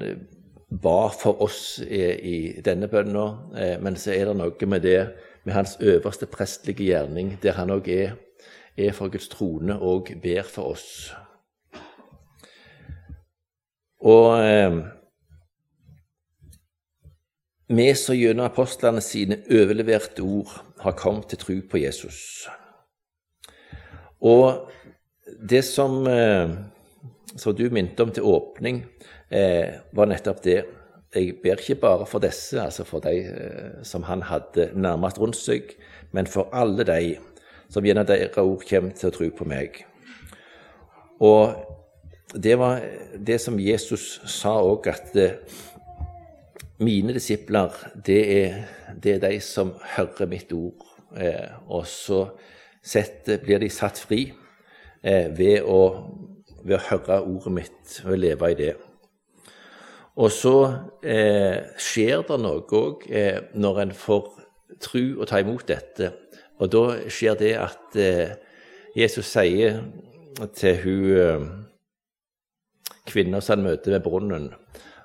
ba 0.82 1.10
for 1.14 1.42
oss 1.46 1.80
i, 1.84 2.62
denne 2.66 2.88
bønna, 2.92 3.26
eh, 3.58 3.76
men 3.82 3.98
så 4.00 4.16
er 4.16 4.30
det 4.30 4.38
noe 4.40 4.70
med 4.70 4.84
det 4.86 5.00
med 5.46 5.54
hans 5.54 5.78
øverste 5.80 6.26
prestelige 6.26 6.90
gjerning, 6.90 7.36
der 7.44 7.58
han 7.60 7.70
òg 7.70 7.88
er, 7.94 8.16
er 8.78 8.96
for 8.98 9.14
Guds 9.14 9.30
trone 9.30 9.78
og 9.78 10.10
ber 10.24 10.48
for 10.50 10.74
oss. 10.74 11.14
Og 14.06 14.42
eh, 14.42 14.80
vi 17.68 17.88
som 17.98 18.18
gjennom 18.18 18.46
apostlene 18.46 19.02
sine 19.02 19.40
overleverte 19.50 20.22
ord 20.22 20.52
har 20.84 20.98
kommet 20.98 21.32
til 21.32 21.42
tro 21.42 21.56
på 21.72 21.82
Jesus. 21.82 22.46
Og 24.22 24.72
det 25.50 25.64
som, 25.66 26.08
eh, 26.08 26.50
som 27.36 27.56
du 27.56 27.70
minte 27.70 28.04
om 28.04 28.12
til 28.12 28.24
åpning, 28.24 28.84
eh, 29.32 29.80
var 29.94 30.10
nettopp 30.12 30.44
det. 30.44 30.64
Jeg 31.16 31.38
ber 31.44 31.62
ikke 31.62 31.80
bare 31.80 32.06
for 32.06 32.20
disse, 32.20 32.60
altså 32.62 32.84
for 32.84 33.04
de 33.06 33.16
eh, 33.24 33.84
som 33.84 34.04
han 34.04 34.26
hadde 34.28 34.72
nærmest 34.76 35.20
rundt 35.22 35.40
seg, 35.40 35.76
men 36.12 36.28
for 36.28 36.50
alle 36.54 36.84
de 36.88 37.16
som 37.70 37.86
gjennom 37.86 38.06
deres 38.08 38.38
ord 38.38 38.66
kommer 38.70 38.96
til 38.96 39.10
å 39.10 39.16
tro 39.16 39.30
på 39.38 39.48
meg. 39.50 39.82
Og 41.24 41.56
det 42.36 42.58
var 42.60 42.84
det 43.16 43.40
som 43.42 43.60
Jesus 43.60 44.20
sa 44.28 44.58
òg, 44.60 44.90
at 44.92 45.16
mine 46.78 47.14
disipler, 47.14 47.72
det 48.06 48.44
er, 48.44 48.64
det 49.04 49.16
er, 49.16 49.30
de 49.30 49.40
som 49.40 49.74
hører 49.96 50.28
mitt 50.28 50.52
ord, 50.54 50.84
eh, 51.18 51.56
og 51.68 51.88
så 51.88 52.26
sett, 52.84 53.30
blir 53.44 53.62
de 53.64 53.70
satt 53.72 54.00
fri 54.00 54.26
eh, 55.04 55.30
ved, 55.32 55.64
å, 55.64 55.80
ved, 56.64 56.76
å, 56.78 56.84
høre 56.90 57.22
ordet 57.24 57.54
mitt 57.62 58.00
og 58.06 58.18
leve 58.20 58.52
i 58.52 58.60
det. 58.60 58.74
Og 60.16 60.32
så 60.32 60.56
eh, 61.04 61.76
skjer 61.82 62.24
det 62.28 62.40
noe 62.40 62.64
òg 62.64 63.04
eh, 63.12 63.52
når 63.60 63.82
en 63.84 63.94
får 63.96 64.30
tro 64.84 65.04
og 65.20 65.28
ta 65.28 65.42
imot 65.44 65.68
dette. 65.68 66.12
Og 66.64 66.72
da 66.72 66.84
skjer 67.12 67.36
det 67.40 67.54
at 67.60 68.00
eh, 68.00 68.36
Jesus 68.96 69.28
sier 69.28 69.82
til 70.56 70.80
hun 70.84 71.12
eh, 71.20 71.48
kvinna 73.06 73.42
som 73.44 73.58
han 73.58 73.68
møter 73.68 73.96
ved 73.96 74.06
brunnen 74.06 74.50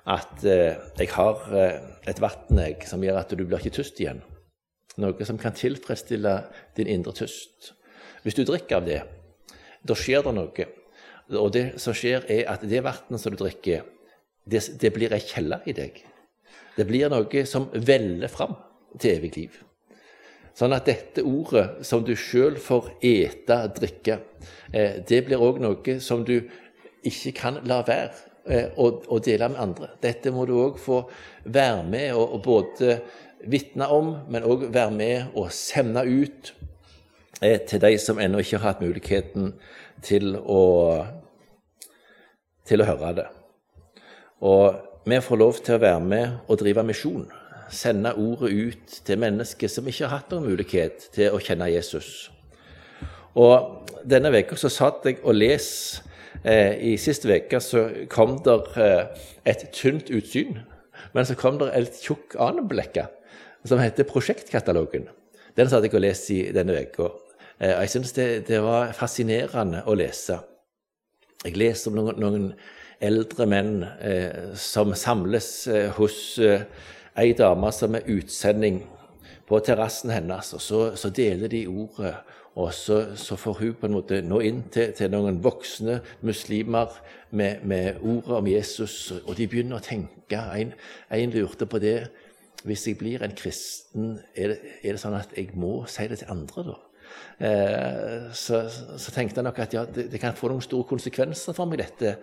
at 0.09 0.45
eh, 0.47 0.79
jeg 0.97 1.11
har 1.13 1.43
eh, 1.53 1.79
et 2.09 2.21
vann 2.21 2.61
som 2.87 3.03
gjør 3.03 3.19
at 3.21 3.33
du 3.35 3.43
blir 3.45 3.59
ikke 3.59 3.77
tyst 3.77 3.99
igjen. 4.01 4.21
Noe 4.99 5.25
som 5.27 5.37
kan 5.39 5.55
tilfredsstille 5.55 6.33
din 6.77 6.89
indre 6.89 7.13
tyst. 7.15 7.73
Hvis 8.23 8.35
du 8.35 8.43
drikker 8.45 8.79
av 8.79 8.87
det, 8.87 9.01
da 9.87 9.95
skjer 9.97 10.23
det 10.25 10.33
noe. 10.35 10.67
Og 11.37 11.51
det 11.53 11.65
som 11.81 11.95
skjer, 11.95 12.25
er 12.29 12.49
at 12.51 12.65
det 12.67 12.83
vannet 12.83 13.21
som 13.21 13.31
du 13.31 13.39
drikker, 13.39 13.85
det, 14.45 14.63
det 14.81 14.93
blir 14.93 15.13
ei 15.13 15.21
kjelle 15.23 15.61
i 15.65 15.75
deg. 15.75 16.01
Det 16.75 16.87
blir 16.87 17.11
noe 17.11 17.45
som 17.49 17.67
veller 17.73 18.31
fram 18.31 18.55
til 18.97 19.17
evig 19.17 19.35
liv. 19.37 19.59
Sånn 20.57 20.75
at 20.75 20.87
dette 20.89 21.23
ordet 21.23 21.85
som 21.87 22.03
du 22.03 22.11
sjøl 22.19 22.57
får 22.59 22.91
ete, 23.07 23.57
drikke, 23.77 24.19
eh, 24.73 24.99
det 25.07 25.23
blir 25.27 25.41
òg 25.41 25.61
noe 25.63 25.99
som 26.03 26.25
du 26.27 26.37
ikke 27.07 27.33
kan 27.37 27.61
la 27.67 27.81
være 27.87 28.71
å 28.75 28.87
eh, 28.91 29.21
dele 29.23 29.49
med 29.53 29.61
andre. 29.61 29.91
Dette 30.03 30.33
må 30.33 30.45
du 30.49 30.57
òg 30.59 30.79
få 30.81 31.03
være 31.45 31.85
med 31.87 32.15
og 32.17 32.41
både 32.45 32.99
vitne 33.47 33.87
om, 33.89 34.15
men 34.29 34.45
òg 34.45 34.67
være 34.73 34.93
med 34.95 35.37
og 35.39 35.51
sende 35.55 36.03
ut 36.05 36.53
eh, 37.41 37.61
til 37.67 37.81
de 37.81 37.95
som 38.01 38.19
ennå 38.19 38.43
ikke 38.43 38.59
har 38.59 38.73
hatt 38.73 38.83
muligheten 38.83 39.53
til 40.03 40.35
å, 40.35 40.63
til 42.67 42.83
å 42.83 42.89
høre 42.91 43.15
det. 43.21 43.29
Og 44.41 44.75
vi 45.05 45.21
får 45.21 45.39
lov 45.39 45.61
til 45.61 45.77
å 45.77 45.81
være 45.81 46.03
med 46.03 46.37
og 46.47 46.59
drive 46.61 46.83
misjon. 46.85 47.25
Sende 47.71 48.13
ordet 48.19 48.51
ut 48.51 49.01
til 49.05 49.19
mennesker 49.21 49.71
som 49.71 49.87
ikke 49.87 50.07
har 50.07 50.19
hatt 50.19 50.33
noen 50.33 50.49
mulighet 50.49 51.09
til 51.15 51.31
å 51.31 51.39
kjenne 51.41 51.71
Jesus. 51.71 52.29
Og 53.37 53.87
Denne 54.01 54.31
uka 54.33 54.57
satt 54.57 55.05
jeg 55.05 55.19
og 55.21 55.35
leste 55.37 56.09
Eh, 56.43 56.93
I 56.93 56.97
siste 56.97 57.29
uke 57.29 57.59
så 57.61 57.85
kom 58.09 58.39
det 58.45 58.57
eh, 58.81 59.25
et 59.45 59.67
tynt 59.75 60.09
utsyn, 60.09 60.61
men 61.13 61.27
så 61.27 61.35
kom 61.37 61.59
det 61.61 61.69
et 61.77 61.99
tjukk 62.01 62.37
annen 62.41 62.69
blekke 62.69 63.05
som 63.67 63.81
heter 63.81 64.07
Prosjektkatalogen. 64.09 65.05
Den 65.57 65.69
satt 65.69 65.85
jeg 65.85 65.93
og 65.93 66.01
leste 66.01 66.33
i 66.33 66.53
denne 66.55 66.79
uka. 66.81 67.11
Eh, 67.59 67.75
jeg 67.75 67.93
syns 67.93 68.15
det, 68.17 68.27
det, 68.47 68.61
var 68.63 68.95
fascinerende 68.97 69.83
å 69.85 69.97
lese. 69.97 70.39
Jeg 71.45 71.59
leser 71.61 71.91
om 71.91 71.99
noen, 71.99 72.17
noen 72.21 72.47
eldre 73.01 73.47
menn 73.49 73.83
eh, 73.99 74.53
som 74.57 74.93
samles 74.97 75.51
eh, 75.67 75.89
hos 75.97 76.39
eh, 76.39 76.67
ei 77.19 77.33
dame 77.37 77.71
som 77.75 77.97
er 77.97 78.07
utsending 78.11 78.83
på 79.49 79.59
terrassen 79.65 80.13
hennes, 80.13 80.53
og 80.55 80.61
så, 80.63 80.83
så 80.95 81.11
deler 81.11 81.51
de 81.51 81.65
ordet 81.67 82.13
og 82.59 82.73
så, 82.75 83.15
så, 83.15 83.37
får 83.39 83.53
hun 83.61 83.75
på 83.79 83.87
en 83.87 83.93
måte 83.95 84.17
nå 84.27 84.41
inn 84.43 84.65
til, 84.73 84.91
til 84.95 85.11
noen 85.13 85.39
voksne 85.43 86.01
muslimer 86.27 86.97
med, 87.31 87.63
med, 87.63 88.01
ordet 88.03 88.37
om 88.41 88.49
Jesus, 88.51 88.95
og 89.23 89.37
de 89.37 89.47
begynner 89.47 89.79
å 89.79 89.85
tenke. 89.85 90.35
En, 90.59 90.73
en 91.15 91.31
lurte 91.35 91.67
på 91.67 91.79
det. 91.79 92.09
Hvis 92.67 92.83
jeg 92.85 92.99
blir 92.99 93.23
en 93.23 93.33
kristen, 93.33 94.17
er 94.35 94.51
det, 94.51 94.57
er 94.83 94.93
det 94.93 95.01
sånn 95.01 95.15
at 95.17 95.31
jeg 95.33 95.55
må 95.57 95.85
si 95.89 96.05
det 96.11 96.19
til 96.21 96.33
andre, 96.33 96.65
da? 96.67 96.75
Eh, 97.41 98.27
så, 98.37 98.61
så, 98.69 99.11
tenkte 99.15 99.39
jeg 99.39 99.47
nok 99.47 99.61
at 99.63 99.73
ja, 99.73 99.85
det, 99.87 100.09
det, 100.11 100.19
kan 100.21 100.35
få 100.37 100.51
noen 100.51 100.63
store 100.63 100.85
konsekvenser 100.91 101.55
for 101.57 101.71
meg, 101.71 101.81
dette. 101.81 102.17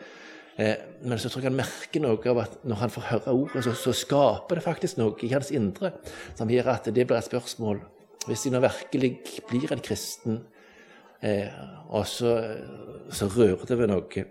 Eh, 0.59 0.75
men 1.07 1.19
så 1.19 1.31
tror 1.31 1.45
jeg 1.45 1.53
han 1.53 1.61
merker 1.61 2.03
noe 2.03 2.31
av 2.33 2.41
at 2.43 2.57
når 2.67 2.81
han 2.81 2.91
får 2.91 3.05
høre 3.13 3.35
ordet, 3.37 3.63
så, 3.63 3.77
så 3.79 3.95
skaper 3.95 4.59
det 4.59 4.65
faktisk 4.65 4.99
noe 4.99 5.15
i 5.23 5.31
hans 5.31 5.53
indre 5.55 5.93
som 6.35 6.51
gjør 6.51 6.73
at 6.73 6.91
det 6.91 7.07
blir 7.07 7.19
et 7.19 7.29
spørsmål. 7.29 7.79
Hvis 8.27 8.43
de 8.45 8.53
nå 8.53 8.61
virkelig 8.65 9.13
blir 9.47 9.73
en 9.73 9.85
kristen, 9.85 10.41
eh, 11.23 11.47
og 11.87 12.07
så, 12.11 12.35
så, 13.11 13.31
rører 13.31 13.71
det 13.71 13.79
ved 13.79 13.93
noe. 13.93 14.27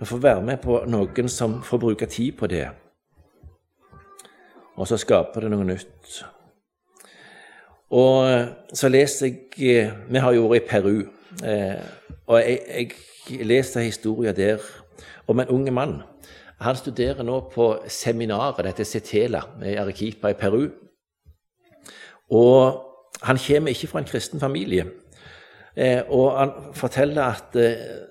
Vi 0.00 0.10
får 0.10 0.24
være 0.26 0.42
med 0.42 0.58
på 0.64 0.80
noen 0.90 1.30
som 1.30 1.60
får 1.62 1.82
bruke 1.86 2.10
tid 2.10 2.34
på 2.34 2.50
det, 2.50 2.66
og 4.74 4.90
så 4.90 4.98
skaper 4.98 5.46
det 5.46 5.54
noe 5.54 5.70
nytt. 5.70 6.24
Og 7.94 8.74
så 8.74 8.90
leser 8.90 9.28
jeg 9.28 9.68
eh, 9.70 9.92
Vi 10.10 10.18
har 10.18 10.34
jo 10.34 10.48
vært 10.50 10.64
i 10.64 10.68
Peru, 10.72 10.96
eh, 11.46 11.78
og 12.26 12.40
jeg, 12.42 12.90
jeg 13.28 13.46
leser 13.46 13.86
historien 13.86 14.34
der 14.34 14.58
om 15.26 15.40
en 15.40 15.52
ung 15.52 15.68
mann. 15.74 16.00
Han 16.60 16.76
studerer 16.76 17.22
nå 17.26 17.40
på 17.52 17.68
seminaret, 17.90 18.64
dette 18.64 18.86
Cetela, 18.86 19.42
i 19.64 19.76
Arequipa 19.80 20.30
i 20.30 20.38
Peru. 20.38 20.68
Og 22.30 22.82
han 23.22 23.38
kommer 23.38 23.74
ikke 23.74 23.90
fra 23.90 24.02
en 24.02 24.08
kristen 24.08 24.40
familie. 24.40 24.86
Eh, 25.76 26.02
og 26.08 26.38
han 26.38 26.52
forteller 26.76 27.22
at 27.24 27.56
eh, 27.58 28.04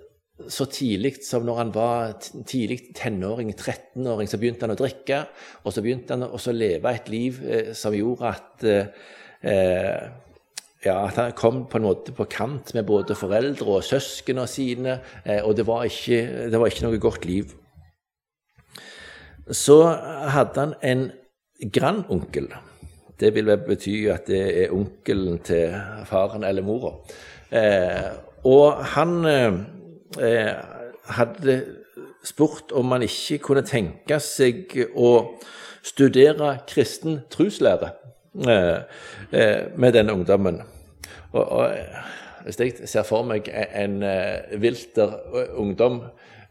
så 0.49 0.65
tidlig 0.65 1.15
som 1.23 1.45
når 1.45 1.59
han 1.61 1.71
var 1.73 2.13
tidlig 2.19 2.79
tenåring, 2.97 3.53
13-åring, 3.53 4.27
så 4.27 4.39
begynte 4.41 4.67
han 4.67 4.75
å 4.75 4.79
drikke. 4.79 5.23
Og 5.63 5.73
så 5.73 5.83
begynte 5.85 6.17
han 6.17 6.27
å 6.27 6.55
leve 6.55 6.93
et 6.93 7.09
liv 7.13 7.39
eh, 7.45 7.71
som 7.77 7.95
gjorde 7.95 8.33
at 8.33 8.67
eh, 8.67 10.11
ja, 10.85 10.97
at 11.07 11.19
han 11.19 11.35
kom 11.37 11.63
på 11.69 11.79
en 11.79 11.87
måte 11.87 12.13
på 12.15 12.27
kant 12.31 12.73
med 12.75 12.85
både 12.87 13.15
foreldre 13.15 13.77
og 13.77 13.85
søsknene 13.87 14.47
sine, 14.49 14.99
eh, 15.25 15.41
og 15.43 15.55
det 15.57 15.67
var, 15.67 15.85
ikke, 15.87 16.49
det 16.51 16.59
var 16.59 16.71
ikke 16.71 16.87
noe 16.87 17.01
godt 17.01 17.27
liv. 17.29 17.53
Så 19.51 19.79
hadde 20.31 20.59
han 20.59 20.73
en 20.81 21.09
grandonkel 21.73 22.47
Det 23.19 23.29
vil 23.35 23.45
vel 23.45 23.59
bety 23.67 24.07
at 24.11 24.25
det 24.27 24.39
er 24.63 24.71
onkelen 24.73 25.37
til 25.45 25.75
faren 26.09 26.43
eller 26.43 26.65
mora. 26.65 26.95
Eh, 27.51 28.09
og 28.43 28.81
han 28.95 29.25
eh, 29.25 30.49
hadde 31.07 31.57
spurt 32.25 32.73
om 32.75 32.91
han 32.91 33.05
ikke 33.05 33.39
kunne 33.45 33.63
tenke 33.67 34.19
seg 34.23 34.73
å 34.95 35.13
studere 35.83 36.57
kristen 36.67 37.21
troslære 37.31 37.93
eh, 38.47 38.79
eh, 39.31 39.61
med 39.75 39.95
denne 39.95 40.15
ungdommen. 40.17 40.61
Og, 41.31 41.43
og, 41.43 41.71
hvis 42.43 42.59
jeg 42.59 42.89
ser 42.91 43.07
for 43.07 43.23
meg 43.23 43.47
en, 43.47 44.01
en 44.03 44.03
uh, 44.03 44.61
vilter 44.61 45.15
ungdom 45.55 46.01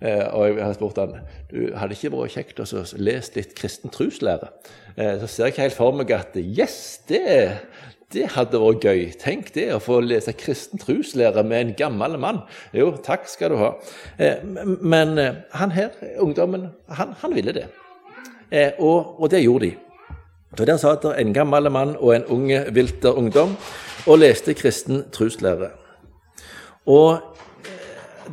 Eh, 0.02 0.26
og 0.35 0.49
jeg 0.49 0.64
har 0.64 0.75
spurt 0.75 0.99
han 0.99 1.18
du 1.52 1.59
hadde 1.78 1.94
ikke 1.94 2.11
vært 2.11 2.35
kjekt 2.35 2.61
å 2.62 2.66
lese 2.99 3.37
litt 3.37 3.54
kristen 3.59 3.92
troslære. 3.92 4.50
Eh, 4.97 5.14
så 5.21 5.28
ser 5.28 5.47
jeg 5.47 5.54
ikke 5.54 5.66
helt 5.68 5.78
for 5.78 5.94
meg 5.94 6.11
at 6.16 6.38
yes, 6.40 6.78
det, 7.11 7.23
det 8.14 8.32
hadde 8.35 8.61
vært 8.62 8.87
gøy. 8.88 9.04
Tenk 9.21 9.52
det, 9.54 9.68
å 9.76 9.82
få 9.82 10.00
lese 10.02 10.35
kristen 10.35 10.82
troslære 10.82 11.44
med 11.47 11.61
en 11.61 11.76
gammel 11.78 12.18
mann. 12.18 12.42
Jo, 12.75 12.90
takk 13.04 13.30
skal 13.30 13.54
du 13.54 13.61
ha. 13.62 13.71
Eh, 14.18 14.42
men 14.82 15.14
han 15.54 15.76
her, 15.76 15.94
ungdommen, 16.25 16.73
han, 16.99 17.14
han 17.23 17.38
ville 17.38 17.54
det. 17.54 17.68
Og, 18.82 19.14
og, 19.16 19.30
det 19.32 19.44
gjorde 19.47 19.71
de. 19.71 19.76
Så 20.59 20.66
Der 20.68 20.76
satt 20.76 21.06
det 21.06 21.14
en 21.16 21.30
gammel 21.32 21.71
mann 21.73 21.94
og 21.97 22.11
en 22.12 22.26
unge 22.28 22.59
vilter 22.75 23.16
ungdom 23.16 23.54
og 24.06 24.18
leste 24.18 24.54
kristen 24.59 25.04
troslære. 25.14 25.71
Og 26.90 27.21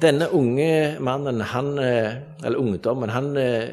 denne 0.01 0.29
unge 0.33 0.97
mannen, 1.03 1.41
han, 1.41 1.77
eh, 1.79 2.15
eller 2.43 2.57
ungdommen, 2.57 3.09
han 3.09 3.37
eh, 3.37 3.69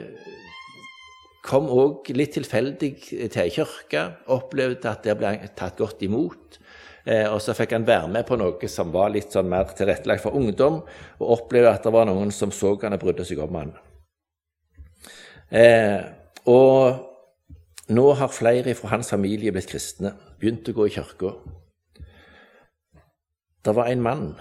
kom 1.47 1.71
òg 1.71 2.11
litt 2.17 2.35
tilfeldig 2.37 2.93
til 3.31 3.43
ei 3.43 3.51
kirke. 3.55 4.05
Opplevde 4.35 4.91
at 4.91 5.07
det 5.07 5.17
ble 5.17 5.33
tatt 5.57 5.79
godt 5.79 6.03
imot. 6.03 6.59
Eh, 7.07 7.27
og 7.31 7.41
så 7.41 7.55
fikk 7.55 7.77
han 7.77 7.87
være 7.87 8.11
med 8.11 8.27
på 8.27 8.37
noe 8.37 8.69
som 8.69 8.91
var 8.93 9.13
litt 9.15 9.33
sånn 9.33 9.49
mer 9.49 9.71
tilrettelagt 9.79 10.25
for 10.25 10.37
ungdom, 10.37 10.81
og 11.21 11.35
opplevde 11.39 11.77
at 11.77 11.87
det 11.87 11.93
var 11.95 12.09
noen 12.09 12.33
som 12.35 12.51
så 12.51 12.75
han 12.83 12.97
og 12.97 13.05
brydde 13.05 13.29
seg 13.29 13.45
om 13.45 13.61
han. 13.61 13.77
Eh, 15.55 16.01
og 16.51 17.95
nå 17.95 18.07
har 18.19 18.35
flere 18.35 18.75
fra 18.75 18.97
hans 18.97 19.13
familie 19.15 19.55
blitt 19.55 19.71
kristne, 19.71 20.17
begynt 20.41 20.67
å 20.69 20.75
gå 20.75 20.89
i 20.89 20.97
kirka. 20.99 21.37
Det 23.67 23.75
var 23.75 23.89
en 23.91 24.03
mann 24.03 24.35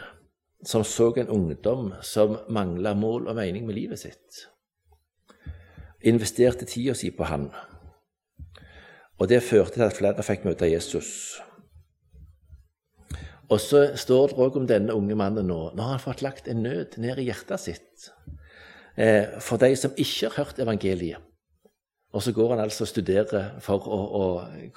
som 0.65 0.83
så 0.83 1.13
en 1.17 1.27
ungdom 1.27 1.93
som 2.01 2.37
mangla 2.49 2.93
mål 2.93 3.27
og 3.27 3.35
mening 3.35 3.65
med 3.65 3.73
livet 3.73 3.99
sitt. 3.99 4.45
Investerte 6.05 6.65
tida 6.69 6.93
si 6.93 7.09
på 7.09 7.25
han. 7.25 7.49
Og 9.17 9.29
det 9.29 9.41
førte 9.43 9.79
til 9.79 9.87
at 9.87 9.97
flere 9.97 10.25
fikk 10.25 10.45
møte 10.45 10.69
Jesus. 10.69 11.09
Og 13.49 13.61
så 13.61 13.87
står 13.97 14.29
det 14.29 14.39
òg 14.45 14.57
om 14.61 14.69
denne 14.69 14.93
unge 14.93 15.17
mannen 15.17 15.49
nå. 15.49 15.59
Nå 15.73 15.81
har 15.81 15.97
han 15.97 16.05
fått 16.05 16.21
lagt 16.21 16.47
en 16.47 16.61
nød 16.61 16.97
ned 17.01 17.21
i 17.21 17.29
hjertet 17.29 17.61
sitt 17.61 18.09
eh, 18.97 19.37
for 19.41 19.61
de 19.61 19.73
som 19.77 19.93
ikke 19.97 20.29
har 20.29 20.37
hørt 20.43 20.61
evangeliet. 20.61 21.21
Og 22.13 22.23
så 22.23 22.31
går 22.31 22.53
han 22.53 22.63
altså 22.63 22.85
og 22.85 22.93
studerer 22.93 23.55
for 23.61 23.89
å, 23.89 24.01
å 24.21 24.25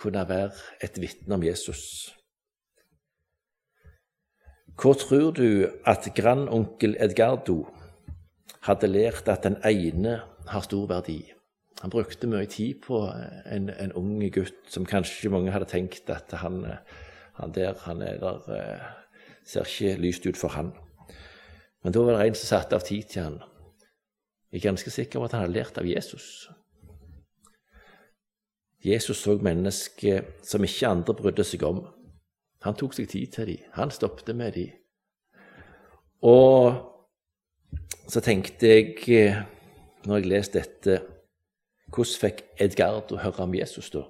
kunne 0.00 0.25
være 0.28 0.57
et 0.85 0.97
vitne 1.00 1.37
om 1.37 1.45
Jesus. 1.45 2.14
Hvor 4.78 4.94
tror 4.94 5.30
du 5.30 5.66
at 5.87 6.06
grandonkel 6.14 6.97
Edgardo 7.02 7.66
hadde 8.62 8.87
lært 8.87 9.28
at 9.28 9.42
den 9.42 9.56
ene 9.66 10.20
har 10.47 10.62
stor 10.62 10.87
verdi? 10.87 11.32
Han 11.82 11.90
brukte 11.90 12.30
mye 12.30 12.47
tid 12.47 12.78
på 12.87 13.00
en, 13.50 13.70
en 13.70 13.92
ung 13.99 14.23
gutt 14.30 14.70
som 14.70 14.87
kanskje 14.87 15.32
mange 15.35 15.50
hadde 15.50 15.66
tenkt 15.66 16.11
at 16.14 16.30
han, 16.42 16.62
han 17.40 17.54
der, 17.54 17.75
han 17.82 18.02
er 18.02 18.23
der, 18.23 18.47
eh, 18.54 18.87
ser 19.47 19.66
ikke 19.66 19.99
lyst 20.02 20.26
ut 20.26 20.38
for 20.38 20.54
han. 20.54 20.70
Men 21.82 21.93
da 21.93 22.06
var 22.06 22.19
det 22.19 22.28
en 22.28 22.38
som 22.38 22.52
satte 22.54 22.78
av 22.78 22.86
tid 22.86 23.10
til 23.10 23.23
han. 23.23 23.43
Jeg 24.52 24.60
er 24.60 24.69
ganske 24.71 24.95
sikker 24.95 25.19
på 25.19 25.26
at 25.26 25.34
han 25.34 25.47
hadde 25.47 25.58
lært 25.58 25.78
av 25.78 25.91
Jesus. 25.91 26.49
Jesus 28.84 29.26
så 29.26 29.34
mennesker 29.43 30.23
som 30.47 30.62
ikke 30.62 30.95
andre 30.95 31.19
brydde 31.19 31.45
seg 31.45 31.67
om. 31.67 31.82
Han 32.66 32.75
tok 32.75 32.94
seg 32.94 33.08
tid 33.08 33.32
til 33.32 33.47
dem. 33.52 33.71
Han 33.78 33.90
stoppet 33.94 34.36
med 34.36 34.52
dem. 34.52 34.75
Og 36.23 36.75
så 38.08 38.21
tenkte 38.25 38.66
jeg, 38.66 38.94
eh, 39.08 39.42
når 40.06 40.16
jeg 40.16 40.26
leste 40.32 40.58
dette 40.58 41.00
Hvordan 41.88 42.21
fikk 42.21 42.42
Edgardo 42.60 43.16
høre 43.16 43.44
om 43.47 43.54
Jesus 43.54 43.90
da? 43.90 44.02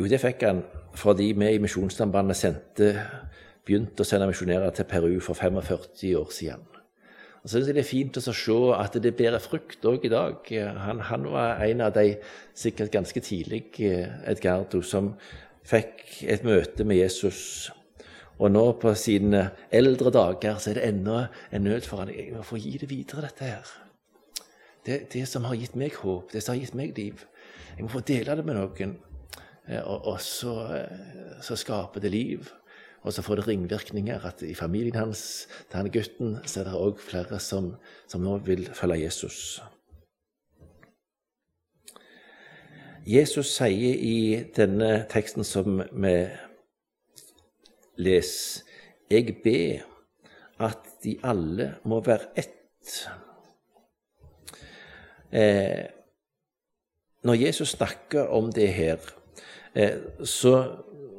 Jo, 0.00 0.06
det 0.08 0.18
fikk 0.18 0.42
han 0.42 0.64
fordi 0.98 1.28
vi 1.38 1.52
i 1.54 1.60
Misjonssambandet 1.62 2.36
sendte, 2.36 2.88
begynte 3.66 4.02
å 4.02 4.08
sende 4.08 4.26
misjonærer 4.26 4.72
til 4.74 4.88
Peru 4.90 5.20
for 5.22 5.38
45 5.38 6.16
år 6.18 6.32
siden. 6.34 6.64
Og 7.42 7.48
så 7.48 7.52
synes 7.54 7.68
jeg 7.68 7.74
Det 7.74 7.84
er 7.84 7.88
fint 7.88 8.16
å 8.16 8.20
se 8.20 8.56
at 8.76 8.96
det 9.02 9.16
bærer 9.16 9.38
frukt 9.38 9.84
òg 9.84 10.04
i 10.04 10.12
dag. 10.12 10.50
Han, 10.86 11.00
han, 11.00 11.24
var 11.32 11.62
en 11.64 11.80
av 11.80 11.94
de 11.94 12.16
sikkert 12.54 12.90
ganske 12.90 13.20
tidlig 13.20 13.64
eh, 13.78 14.08
Edgardo 14.26 14.82
som 14.82 15.14
fikk 15.70 16.24
et 16.30 16.44
møte 16.46 16.84
med 16.86 17.00
Jesus. 17.00 17.70
Og 18.40 18.48
nå 18.52 18.64
på 18.80 18.94
sine 18.96 19.50
eldre 19.74 20.12
dager 20.14 20.56
så 20.58 20.72
er 20.72 20.80
det 20.80 20.88
ennå 20.88 21.18
en 21.52 21.66
nød 21.66 21.86
for 21.88 22.02
han. 22.02 22.12
Jeg 22.14 22.32
må 22.34 22.44
få 22.46 22.58
gi 22.60 22.78
det 22.80 22.88
videre, 22.90 23.26
dette 23.26 23.44
her. 23.44 23.72
Det, 24.86 25.02
det, 25.12 25.26
som 25.28 25.44
har 25.44 25.58
gitt 25.60 25.76
meg 25.76 25.98
håp, 26.00 26.30
det 26.32 26.40
som 26.42 26.54
har 26.54 26.62
gitt 26.62 26.76
meg 26.78 26.96
liv. 26.96 27.26
Jeg 27.76 27.84
må 27.84 27.92
få 27.92 28.00
dele 28.00 28.36
det 28.38 28.46
med 28.46 28.56
noen. 28.56 28.96
Eh, 29.68 29.82
og, 29.82 30.06
og 30.14 30.22
så, 30.24 30.54
eh, 30.78 31.36
så, 31.44 31.58
skaper 31.60 32.00
det 32.00 32.14
liv. 32.14 32.48
Og 33.04 33.12
så 33.12 33.24
får 33.24 33.40
det 33.40 33.46
ringvirkninger 33.48 34.24
at 34.28 34.42
i 34.44 34.54
familien 34.56 34.96
hans, 34.96 35.22
til 35.68 35.76
han 35.82 35.92
gutten, 35.92 36.38
så 36.44 36.62
er 36.62 36.70
det 36.70 36.80
òg 36.80 37.00
flere 37.00 37.40
som, 37.40 37.74
som 38.08 38.24
nå 38.24 38.38
vil 38.48 38.66
følge 38.76 39.02
Jesus. 39.04 39.60
Jesus 43.06 43.54
sier 43.56 43.96
i 43.96 44.44
denne 44.56 45.06
teksten 45.08 45.44
som 45.44 45.80
vi 45.90 46.16
leser, 48.00 48.66
jeg 49.10 49.36
ber 49.44 49.86
at 50.60 50.84
de 51.02 51.16
alle 51.24 51.74
må 51.88 52.00
være 52.04 52.28
ett. 52.38 53.00
Eh, 55.32 55.86
når 57.24 57.34
Jesus 57.34 57.68
snakker 57.68 58.28
om 58.28 58.52
det 58.52 58.68
her, 58.68 58.98
eh, 59.74 59.96
så, 60.24 60.76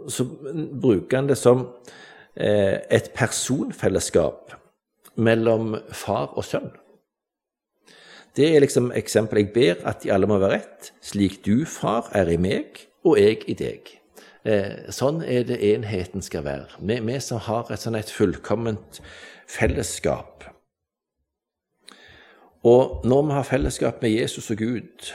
så, 0.08 0.26
bruker 0.82 1.18
han 1.18 1.28
det 1.28 1.38
som 1.38 1.68
eh, 2.36 2.78
et 2.92 3.12
personfellesskap 3.16 4.54
mellom 5.16 5.76
far 5.92 6.38
og 6.38 6.46
sønn. 6.46 6.72
Det 8.36 8.48
er 8.56 8.64
liksom 8.64 8.92
eksempelet. 8.96 9.50
Jeg 9.50 9.54
ber 9.54 9.88
at 9.90 10.04
de 10.04 10.12
alle 10.14 10.28
må 10.28 10.38
være 10.40 10.62
ett, 10.62 10.94
slik 11.04 11.42
du, 11.46 11.66
far, 11.66 12.08
er 12.16 12.30
i 12.32 12.38
meg, 12.40 12.86
og 13.04 13.20
jeg 13.20 13.44
i 13.52 13.56
deg. 13.60 13.92
Eh, 14.48 14.88
sånn 14.94 15.20
er 15.22 15.44
det 15.46 15.60
enheten 15.62 16.24
skal 16.24 16.46
være. 16.48 16.80
Vi, 16.80 16.98
vi 17.06 17.20
som 17.22 17.42
har 17.46 17.70
et 17.70 17.84
sånn 17.84 18.00
et 18.00 18.10
fullkomment 18.10 19.02
fellesskap. 19.52 20.48
Og 22.64 23.06
når 23.06 23.28
vi 23.28 23.36
har 23.36 23.48
fellesskap 23.50 24.02
med 24.02 24.14
Jesus 24.14 24.52
og 24.54 24.62
Gud, 24.62 25.12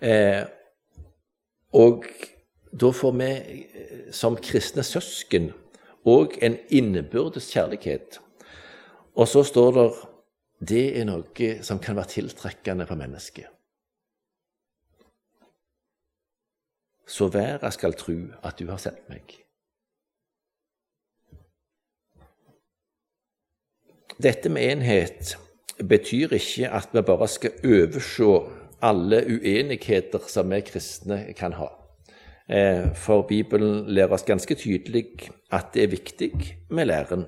eh, 0.00 0.44
og 1.72 2.06
da 2.72 2.92
får 2.94 3.16
vi 3.18 3.30
eh, 3.32 3.98
som 4.14 4.38
kristne 4.38 4.84
søsken 4.86 5.50
òg 6.08 6.38
en 6.42 6.56
innebyrdes 6.70 7.50
kjærlighet. 7.52 8.18
Og 9.14 9.28
så 9.28 9.44
står 9.46 9.76
det 9.76 9.86
det 10.62 10.84
er 11.00 11.06
noe 11.08 11.48
som 11.66 11.80
kan 11.82 11.96
være 11.98 12.14
tiltrekkende 12.14 12.86
for 12.86 12.98
mennesket. 13.00 13.48
Så 17.06 17.28
verda 17.34 17.70
skal 17.74 17.96
tru 17.98 18.16
at 18.46 18.60
du 18.60 18.68
har 18.70 18.80
sendt 18.80 19.08
meg. 19.10 19.34
Dette 24.22 24.52
med 24.52 24.70
enhet 24.70 25.34
betyr 25.82 26.36
ikke 26.36 26.70
at 26.70 26.94
vi 26.94 27.02
bare 27.02 27.28
skal 27.28 27.58
overse 27.66 28.32
alle 28.82 29.22
uenigheter 29.26 30.22
som 30.30 30.50
vi 30.52 30.60
kristne 30.66 31.24
kan 31.38 31.56
ha. 31.58 31.68
Eh, 32.48 32.90
for 32.94 33.26
Bibelen 33.26 33.86
lærer 33.90 34.14
oss 34.14 34.26
ganske 34.26 34.54
tydelig 34.54 35.30
at 35.50 35.72
det 35.74 35.84
er 35.84 35.94
viktig 35.94 36.32
med 36.70 36.90
læren. 36.90 37.26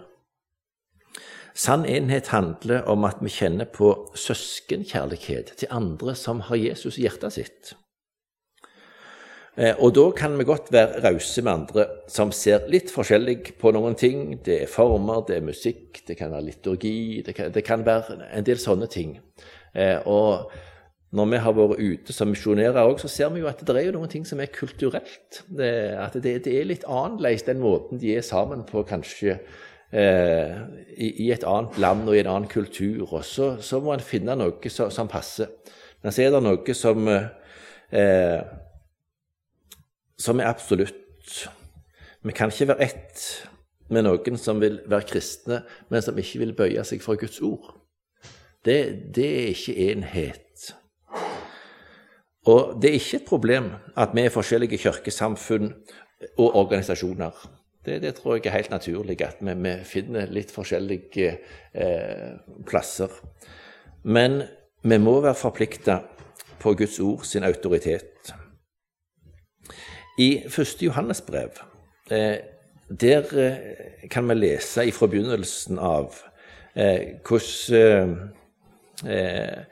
Sann 1.55 1.85
enhet 1.87 2.33
handler 2.35 2.83
om 2.91 3.05
at 3.07 3.21
vi 3.23 3.31
kjenner 3.31 3.69
på 3.71 3.93
søskenkjærlighet 4.19 5.55
til 5.61 5.71
andre 5.71 6.17
som 6.19 6.43
har 6.49 6.59
Jesus 6.59 6.99
i 6.99 7.05
hjertet 7.07 7.37
sitt. 7.37 7.75
Eh, 9.55 9.77
og 9.79 9.93
da 9.95 10.09
kan 10.19 10.35
vi 10.35 10.47
godt 10.49 10.73
være 10.75 10.99
rause 11.05 11.43
med 11.47 11.53
andre 11.53 11.85
som 12.11 12.33
ser 12.35 12.67
litt 12.73 12.91
forskjellig 12.91 13.55
på 13.61 13.71
noen 13.75 13.95
ting. 13.95 14.41
Det 14.43 14.65
er 14.65 14.71
former, 14.71 15.23
det 15.29 15.37
er 15.39 15.47
musikk, 15.47 16.03
det 16.09 16.17
kan 16.19 16.35
være 16.35 16.49
liturgi, 16.49 17.23
det 17.23 17.37
kan, 17.37 17.53
det 17.55 17.63
kan 17.67 17.87
være 17.87 18.19
en 18.35 18.47
del 18.47 18.59
sånne 18.59 18.89
ting. 18.91 19.21
Eh, 19.79 20.01
og 20.11 20.51
når 21.15 21.29
vi 21.31 21.41
har 21.45 21.55
vært 21.55 21.79
ute 21.79 22.17
som 22.17 22.33
misjonærer 22.35 22.83
òg, 22.83 22.99
så 22.99 23.07
ser 23.07 23.31
vi 23.31 23.45
jo 23.45 23.47
at 23.47 23.63
det 23.63 23.77
er 23.79 23.95
noen 23.95 24.11
ting 24.11 24.27
som 24.27 24.43
er 24.43 24.51
kulturelt. 24.51 25.45
At 25.55 26.19
det, 26.19 26.41
det 26.49 26.57
er 26.59 26.67
litt 26.67 26.89
annerledes 26.91 27.47
den 27.47 27.63
måten 27.63 28.03
de 28.03 28.17
er 28.17 28.27
sammen 28.27 28.67
på, 28.67 28.83
kanskje. 28.89 29.39
Eh, 29.95 30.55
i, 30.97 31.09
i, 31.27 31.31
et 31.31 31.45
annet 31.47 31.77
land 31.79 32.09
og 32.09 32.17
i 32.17 32.21
en 32.25 32.31
annen 32.33 32.51
kultur. 32.51 33.07
Og 33.13 33.25
så, 33.25 33.55
så 33.63 33.79
må 33.83 33.95
en 33.95 34.03
finne 34.03 34.35
noe 34.39 34.73
som, 34.73 34.91
som, 34.91 35.11
passer. 35.11 35.53
Men 36.03 36.15
så 36.15 36.25
er 36.25 36.35
det 36.35 36.43
noe 36.43 36.75
som 36.75 37.07
eh, 37.09 38.41
som 40.19 40.41
er 40.41 40.51
absolutt. 40.51 41.49
Vi 42.25 42.33
kan 42.33 42.51
ikke 42.51 42.73
være 42.73 42.89
ett 42.89 43.25
med 43.93 44.07
noen 44.07 44.39
som 44.41 44.61
vil 44.63 44.81
være 44.89 45.09
kristne, 45.13 45.63
men 45.91 46.03
som 46.03 46.19
ikke 46.19 46.41
vil 46.43 46.55
bøye 46.57 46.85
seg 46.87 47.03
for 47.05 47.21
Guds 47.21 47.41
ord. 47.45 47.75
Det, 48.65 49.13
det 49.15 49.27
er 49.29 49.51
ikke 49.53 49.91
enhet. 49.91 50.71
Og 52.49 52.77
det 52.81 52.91
er 52.91 52.99
ikke 52.99 53.21
et 53.21 53.29
problem 53.29 53.71
at 53.97 54.15
vi 54.17 54.25
er 54.25 54.33
forskjellige 54.33 54.81
kirkesamfunn 54.87 55.71
og 56.39 56.57
organisasjoner. 56.57 57.37
Det, 57.85 58.01
det 58.03 58.15
tror 58.17 58.39
jeg 58.39 58.47
er 58.49 58.57
helt 58.57 58.71
naturlig, 58.71 59.21
at 59.23 59.41
vi, 59.41 59.55
vi 59.55 59.75
finner 59.85 60.31
litt 60.33 60.53
forskjellige 60.55 61.31
eh, 61.75 62.31
plasser. 62.67 63.13
Men 64.05 64.43
vi 64.83 64.99
må 65.01 65.19
være 65.21 65.37
forplikta 65.37 65.99
på 66.61 66.75
Guds 66.79 66.99
ord 67.01 67.25
sin 67.29 67.45
autoritet. 67.45 68.33
I 70.19 70.45
første 70.49 70.87
Johannesbrev 70.87 71.61
eh, 72.11 72.39
der 72.89 73.25
eh, 73.33 74.09
kan 74.11 74.29
vi 74.29 74.35
lese 74.35 74.93
fra 74.93 75.09
begynnelsen 75.11 75.79
av 75.79 76.15
eh, 76.77 77.17
hvordan 77.27 78.15
eh, 79.07 79.65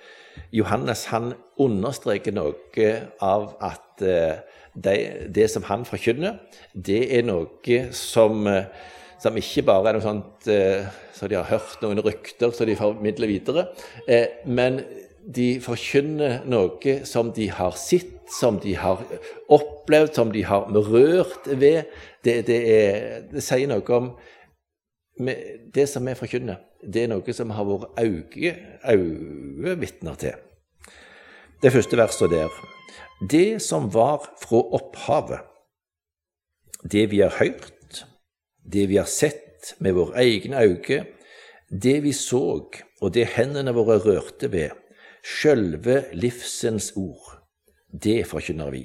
Johannes 0.53 1.05
han 1.13 1.33
understreker 1.61 2.35
noe 2.37 2.89
av 3.21 3.53
at 3.63 4.05
eh, 4.05 4.41
det, 4.75 4.97
det, 5.35 5.49
som 5.51 5.67
han 5.69 5.85
forkynner, 5.89 6.41
det 6.73 7.05
er 7.17 7.27
noe 7.27 7.79
som, 7.97 8.47
eh, 8.49 8.69
som 9.23 9.37
ikke 9.39 9.67
bare 9.69 9.91
er 9.91 9.99
noe 9.99 10.05
sånt 10.05 10.49
eh, 10.51 10.89
så 11.13 11.29
de 11.31 11.39
har 11.39 11.51
hørt 11.51 11.85
noen 11.85 12.03
rykter 12.03 12.55
som 12.57 12.67
de 12.67 12.75
formidler 12.75 13.31
videre, 13.31 13.67
men 14.49 14.81
de 15.23 15.61
forkynner 15.63 16.41
noe 16.51 16.95
som 17.07 17.31
de 17.37 17.47
har 17.53 17.77
sett, 17.79 18.17
som 18.41 18.59
de 18.59 18.73
har 18.81 19.05
opplevd, 19.53 20.17
som 20.17 20.33
de 20.35 20.43
har 20.49 20.67
rørt 20.73 21.47
ved. 21.47 21.93
Det, 22.25 22.41
det, 22.49 22.59
er, 22.73 22.99
det 23.31 23.45
sier 23.45 23.71
noe 23.71 23.95
om 23.95 24.11
det 25.77 25.87
som 25.93 26.11
vi 26.11 26.17
forkynner 26.19 26.59
det 26.83 27.05
er 27.05 27.11
noe 27.13 27.35
som 27.35 27.53
har 27.55 27.67
vært 27.69 28.01
øyevitner 28.91 30.19
til. 30.19 30.39
Det 31.63 31.73
første 31.73 31.97
verset 31.97 32.31
der. 32.31 32.72
Det 33.31 33.63
som 33.63 33.89
var 33.91 34.25
fra 34.41 34.61
opphavet, 34.77 35.41
det 36.83 37.07
vi 37.13 37.21
har 37.23 37.35
hørt, 37.39 38.05
det 38.65 38.87
vi 38.91 38.99
har 38.99 39.07
sett 39.07 39.75
med 39.79 39.95
våre 39.95 40.23
egne 40.25 40.63
øyne, 40.63 41.05
det 41.71 42.01
vi 42.03 42.13
så 42.13 42.43
og 43.01 43.13
det 43.15 43.29
hendene 43.37 43.73
våre 43.75 43.99
rørte 44.03 44.51
ved, 44.53 44.75
sjølve 45.23 46.03
livsens 46.13 46.93
ord, 46.97 47.39
det 47.93 48.27
forkynner 48.27 48.71
vi. 48.75 48.85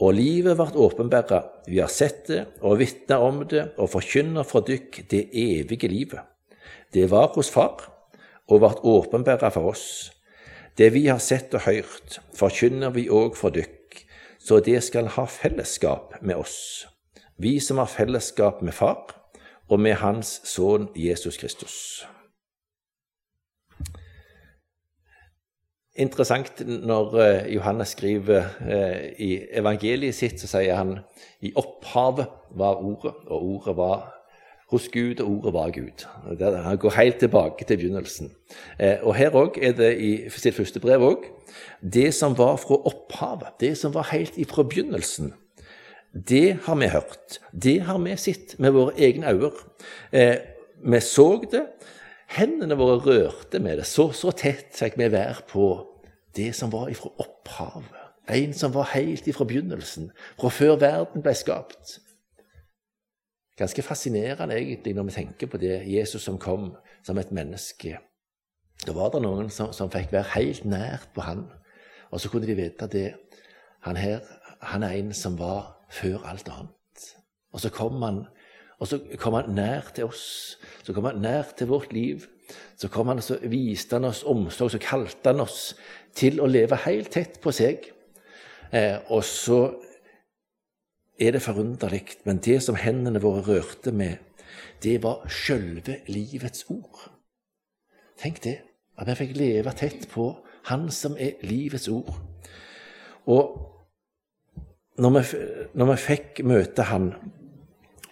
Og 0.00 0.14
livet 0.14 0.58
vart 0.58 0.76
åpenbæra, 0.76 1.42
vi 1.66 1.78
har 1.82 1.90
sett 1.92 2.26
det 2.28 2.44
og 2.62 2.78
vitna 2.78 3.18
om 3.20 3.42
det 3.48 3.74
og 3.76 3.90
forkynner 3.90 4.46
for 4.46 4.64
dykk 4.64 5.04
det 5.10 5.28
evige 5.32 5.90
livet 5.90 6.22
det 6.94 7.10
var 7.10 7.32
hos 7.34 7.50
Far 7.50 7.90
og 8.48 8.60
vart 8.60 8.84
åpenbæra 8.84 9.50
for 9.50 9.72
oss. 9.72 10.13
Det 10.78 10.90
vi 10.94 11.06
har 11.06 11.20
sett 11.22 11.54
og 11.54 11.68
hørt, 11.68 12.18
forkynner 12.34 12.90
vi 12.96 13.06
òg 13.06 13.36
for 13.38 13.54
dykk, 13.54 14.00
så 14.42 14.58
det 14.60 14.80
skal 14.82 15.12
ha 15.14 15.24
fellesskap 15.30 16.16
med 16.20 16.40
oss, 16.42 16.86
vi 17.38 17.60
som 17.62 17.78
har 17.78 17.90
fellesskap 17.90 18.62
med 18.62 18.74
Far 18.74 19.14
og 19.70 19.80
med 19.80 20.00
Hans 20.02 20.40
Sønn 20.44 20.88
Jesus 20.98 21.38
Kristus. 21.38 21.76
Interessant 25.94 26.58
når 26.66 27.18
eh, 27.22 27.52
Johannes 27.54 27.92
skriver 27.94 28.48
eh, 28.66 29.12
i 29.22 29.30
evangeliet 29.54 30.16
sitt, 30.18 30.40
så 30.42 30.50
sier 30.50 30.74
han 30.74 30.96
i 31.38 31.52
opphavet 31.54 32.26
var 32.58 32.82
Ordet, 32.82 33.14
og 33.30 33.46
Ordet 33.52 33.76
var 33.78 34.08
hos 34.74 34.90
Gud, 34.92 35.22
og 35.22 35.30
ordet 35.38 35.54
var 35.54 35.70
Gud. 35.74 36.04
Han 36.66 36.80
går 36.82 36.96
helt 36.98 37.22
tilbake 37.22 37.64
til 37.64 37.80
begynnelsen. 37.80 38.32
Eh, 38.78 38.98
og 39.02 39.14
Her 39.16 39.36
òg 39.38 39.58
er 39.62 39.72
det 39.78 39.94
i 40.02 40.12
sitt 40.28 40.56
første 40.58 40.82
brev 40.82 41.06
òg 41.06 41.30
det 41.80 42.10
som 42.14 42.34
var 42.38 42.56
fra 42.58 42.78
opphavet, 42.88 43.54
det 43.60 43.76
som 43.78 43.94
var 43.94 44.10
helt 44.10 44.36
ifra 44.40 44.64
begynnelsen. 44.66 45.32
Det 46.14 46.58
har 46.66 46.76
vi 46.78 46.88
hørt. 46.88 47.38
Det 47.62 47.80
har 47.82 47.98
vi 47.98 48.16
sett 48.16 48.58
med 48.58 48.74
våre 48.74 48.94
egne 48.98 49.32
øyne. 49.32 49.50
Eh, 50.12 50.36
vi 50.84 51.00
så 51.00 51.42
det. 51.50 51.66
Hendene 52.34 52.76
våre 52.78 52.98
rørte 52.98 53.58
med 53.58 53.78
det. 53.78 53.86
Så, 53.86 54.10
så 54.12 54.30
tett 54.30 54.74
fikk 54.74 54.98
vi 54.98 55.10
være 55.12 55.42
på 55.50 55.68
det 56.36 56.52
som 56.54 56.72
var 56.72 56.90
ifra 56.90 57.10
opphavet. 57.18 58.00
En 58.30 58.54
som 58.56 58.72
var 58.74 58.94
helt 58.94 59.26
ifra 59.28 59.44
begynnelsen, 59.44 60.08
fra 60.40 60.48
før 60.48 60.78
verden 60.80 61.22
ble 61.22 61.34
skapt. 61.36 61.98
Ganske 63.56 63.82
fascinerende 63.86 64.56
egentlig 64.58 64.94
når 64.94 65.08
vi 65.08 65.16
tenker 65.18 65.46
på 65.46 65.60
det 65.62 65.76
Jesus 65.86 66.22
som 66.26 66.38
kom 66.38 66.72
som 67.06 67.18
et 67.18 67.30
menneske. 67.32 67.98
Da 68.86 68.92
var 68.92 69.12
det 69.14 69.22
noen 69.22 69.50
som, 69.50 69.70
som 69.72 69.90
fikk 69.92 70.12
være 70.12 70.34
helt 70.34 70.64
nært 70.66 71.12
på 71.14 71.22
han, 71.22 71.46
og 72.10 72.20
så 72.20 72.30
kunne 72.30 72.48
de 72.48 72.56
vite 72.58 72.88
det. 72.90 73.12
Han 73.86 73.96
her, 73.96 74.20
han 74.60 74.82
er 74.82 74.98
en 74.98 75.12
som 75.14 75.38
var 75.38 75.76
før 75.92 76.26
alt 76.26 76.48
annet. 76.50 77.06
Og 77.54 77.62
så 77.62 77.70
kom 77.70 78.02
han, 78.02 78.24
og 78.82 78.90
så 78.90 78.98
kom 79.20 79.36
han 79.38 79.54
nær 79.54 79.92
til 79.94 80.08
oss. 80.10 80.58
Så 80.82 80.92
kom 80.92 81.06
han 81.06 81.22
nær 81.22 81.54
til 81.56 81.70
vårt 81.70 81.92
liv. 81.92 82.26
Så 82.76 82.90
kom 82.92 83.08
han 83.08 83.22
så 83.22 83.38
viste 83.48 83.96
han 83.96 84.08
oss 84.08 84.24
omsorg, 84.26 84.74
så 84.74 84.82
kalte 84.82 85.30
han 85.30 85.40
oss 85.44 85.76
til 86.16 86.42
å 86.42 86.50
leve 86.50 86.76
helt 86.84 87.12
tett 87.14 87.38
på 87.42 87.54
seg. 87.54 87.86
Eh, 88.74 88.98
og 89.14 89.22
så 89.24 89.60
er 91.20 91.34
det 91.36 91.42
forunderlig, 91.42 92.02
men 92.24 92.40
det 92.42 92.62
som 92.62 92.78
hendene 92.78 93.22
våre 93.22 93.42
rørte 93.46 93.92
med, 93.92 94.16
det 94.82 95.02
var 95.02 95.24
sjølve 95.30 96.00
livets 96.10 96.66
ord. 96.68 97.08
Tenk 98.20 98.42
det, 98.44 98.58
at 98.98 99.08
vi 99.08 99.16
fikk 99.18 99.36
leve 99.36 99.72
tett 99.76 100.08
på 100.10 100.32
Han 100.70 100.88
som 100.90 101.16
er 101.20 101.42
livets 101.44 101.88
ord. 101.88 102.14
Og 103.26 103.50
når 104.96 105.10
vi, 105.10 105.40
når 105.74 105.90
vi 105.90 105.96
fikk 106.00 106.40
møte 106.44 106.86
Han, 106.88 107.10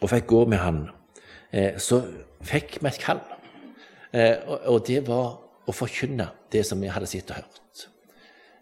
og 0.00 0.10
fikk 0.10 0.26
gå 0.26 0.44
med 0.44 0.58
Han, 0.58 0.82
eh, 1.52 1.78
så 1.78 2.02
fikk 2.42 2.80
vi 2.82 2.90
et 2.90 3.00
kall. 3.00 3.22
Eh, 4.12 4.36
og, 4.46 4.58
og 4.66 4.86
det 4.86 5.00
var 5.06 5.38
å 5.66 5.72
forkynne 5.72 6.28
det 6.52 6.66
som 6.66 6.80
vi 6.82 6.90
hadde 6.92 7.08
sett 7.08 7.30
og 7.30 7.40
hørt. 7.40 7.86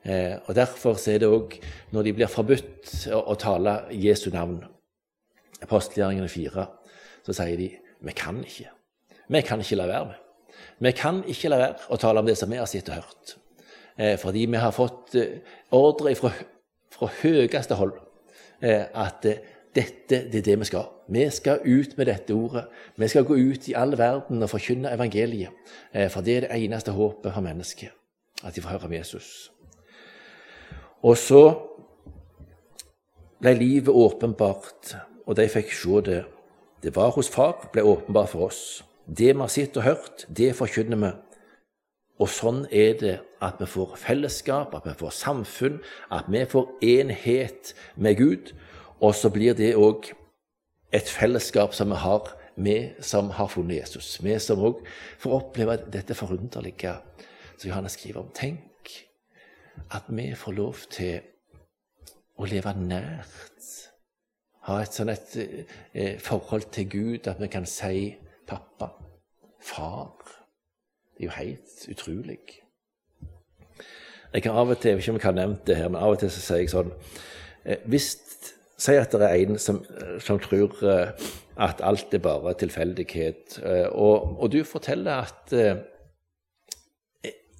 Eh, 0.04 0.36
og 0.46 0.54
Derfor 0.56 0.96
er 1.08 1.20
det 1.20 1.28
òg, 1.28 1.56
når 1.92 2.06
de 2.06 2.12
blir 2.16 2.30
forbudt 2.30 2.92
å, 3.12 3.20
å 3.32 3.36
tale 3.40 3.76
Jesu 3.92 4.30
navn, 4.32 4.62
apostelgjerningene 5.60 6.30
fire, 6.32 6.66
så 7.26 7.36
sier 7.36 7.58
de 7.60 7.68
vi 8.00 8.16
kan 8.16 8.40
ikke. 8.44 8.70
Vi 9.30 9.42
kan 9.46 9.60
ikke 9.60 9.76
la 9.76 9.88
være 9.90 10.08
med. 10.08 10.26
Vi 10.80 10.92
kan 10.96 11.20
ikke 11.28 11.50
la 11.52 11.60
være 11.60 11.92
å 11.92 11.98
tale 12.00 12.22
om 12.22 12.28
det 12.28 12.38
som 12.40 12.50
vi 12.50 12.58
har 12.58 12.68
sett 12.68 12.88
og 12.88 13.02
hørt. 13.02 13.36
Eh, 13.96 14.16
fordi 14.18 14.46
vi 14.48 14.60
har 14.60 14.72
fått 14.72 15.14
eh, 15.20 15.40
ordre 15.76 16.14
fra, 16.16 16.32
fra 16.94 17.10
høyeste 17.20 17.76
hold 17.76 17.98
eh, 18.64 18.86
at 18.88 19.28
eh, 19.28 19.44
dette 19.76 20.24
det 20.32 20.40
er 20.40 20.46
det 20.48 20.56
vi 20.62 20.68
skal. 20.70 20.88
Vi 21.10 21.28
skal 21.30 21.62
ut 21.64 21.96
med 21.98 22.08
dette 22.08 22.34
ordet. 22.34 22.64
Vi 22.96 23.08
skal 23.08 23.26
gå 23.28 23.36
ut 23.36 23.68
i 23.68 23.76
all 23.78 23.94
verden 23.98 24.42
og 24.42 24.50
forkynne 24.50 24.94
evangeliet. 24.94 25.52
Eh, 25.92 26.08
for 26.10 26.26
det 26.26 26.36
er 26.36 26.46
det 26.48 26.58
eneste 26.64 26.96
håpet 26.96 27.34
for 27.34 27.44
mennesket, 27.44 27.92
at 28.42 28.54
de 28.54 28.64
får 28.64 28.78
høre 28.78 28.90
om 28.90 28.98
Jesus. 28.98 29.50
Og 31.02 31.16
så 31.16 31.44
ble 33.40 33.54
livet 33.56 33.94
åpenbart, 33.94 34.94
og 35.26 35.36
de 35.36 35.48
fikk 35.48 35.72
se 35.72 36.04
det. 36.04 36.20
Det 36.82 36.92
var 36.96 37.12
hos 37.16 37.28
Far, 37.32 37.68
ble 37.72 37.84
åpenbart 37.84 38.32
for 38.32 38.50
oss. 38.50 38.82
Det 39.06 39.32
vi 39.32 39.40
har 39.40 39.52
sett 39.52 39.76
og 39.80 39.86
hørt, 39.86 40.26
det 40.28 40.52
forkynner 40.56 41.00
vi. 41.00 41.10
Og 42.20 42.28
sånn 42.28 42.66
er 42.68 42.98
det 43.00 43.16
at 43.40 43.60
vi 43.60 43.68
får 43.68 43.96
fellesskap, 43.96 44.74
at 44.76 44.84
vi 44.84 44.96
får 45.00 45.14
samfunn, 45.16 45.78
at 46.12 46.28
vi 46.28 46.44
får 46.44 46.68
enhet 46.84 47.72
med 47.96 48.18
Gud. 48.20 48.52
Og 49.00 49.16
så 49.16 49.32
blir 49.32 49.56
det 49.56 49.72
òg 49.80 50.12
et 50.92 51.08
fellesskap 51.08 51.74
som 51.74 51.94
vi 51.94 52.00
har, 52.02 52.34
vi 52.60 52.76
som 53.00 53.30
har 53.32 53.48
funnet 53.48 53.80
Jesus. 53.80 54.18
Vi 54.20 54.36
som 54.42 54.60
òg 54.60 54.82
får 55.22 55.36
oppleve 55.38 55.78
dette 55.88 56.16
forunderlige 56.18 56.98
som 57.56 57.70
Johannes 57.70 57.96
skriver 57.96 58.20
om. 58.20 58.28
Tenk 58.36 58.69
at 59.90 60.08
vi 60.08 60.30
får 60.34 60.52
lov 60.52 60.82
til 60.90 61.20
å 62.38 62.48
leve 62.48 62.74
nært. 62.78 63.68
Ha 64.68 64.80
et 64.82 64.96
sånn 64.96 65.12
et 65.12 65.36
eh, 65.40 66.16
forhold 66.20 66.68
til 66.74 66.88
Gud 66.90 67.28
at 67.30 67.40
vi 67.40 67.48
kan 67.48 67.66
si 67.66 68.16
'pappa', 68.46 68.92
'far'. 69.60 70.36
Det 71.16 71.20
er 71.20 71.24
jo 71.24 71.30
helt 71.30 71.88
utrolig. 71.90 72.38
Jeg 74.32 74.42
kan 74.42 74.52
av 74.52 74.68
og 74.68 74.78
til, 74.78 74.88
jeg 74.88 74.96
vet 74.96 75.04
ikke 75.04 75.10
om 75.12 75.18
jeg 75.18 75.24
har 75.24 75.32
nevnt 75.32 75.66
det 75.66 75.76
her, 75.76 75.88
men 75.88 76.02
av 76.02 76.14
og 76.14 76.18
til 76.18 76.30
så 76.30 76.40
sier 76.40 76.58
jeg 76.62 76.70
sånn 76.70 76.92
eh, 77.64 77.78
Hvis 77.86 78.16
Si 78.80 78.96
at 78.96 79.12
det 79.12 79.26
er 79.28 79.42
en 79.44 79.58
som, 79.60 79.82
som 80.24 80.38
tror 80.40 80.78
eh, 80.88 81.10
at 81.60 81.82
alt 81.84 82.14
er 82.16 82.22
bare 82.24 82.54
tilfeldighet, 82.56 83.58
eh, 83.60 83.88
og, 83.92 84.38
og, 84.40 84.46
du 84.52 84.64
forteller 84.64 85.26
at 85.26 85.52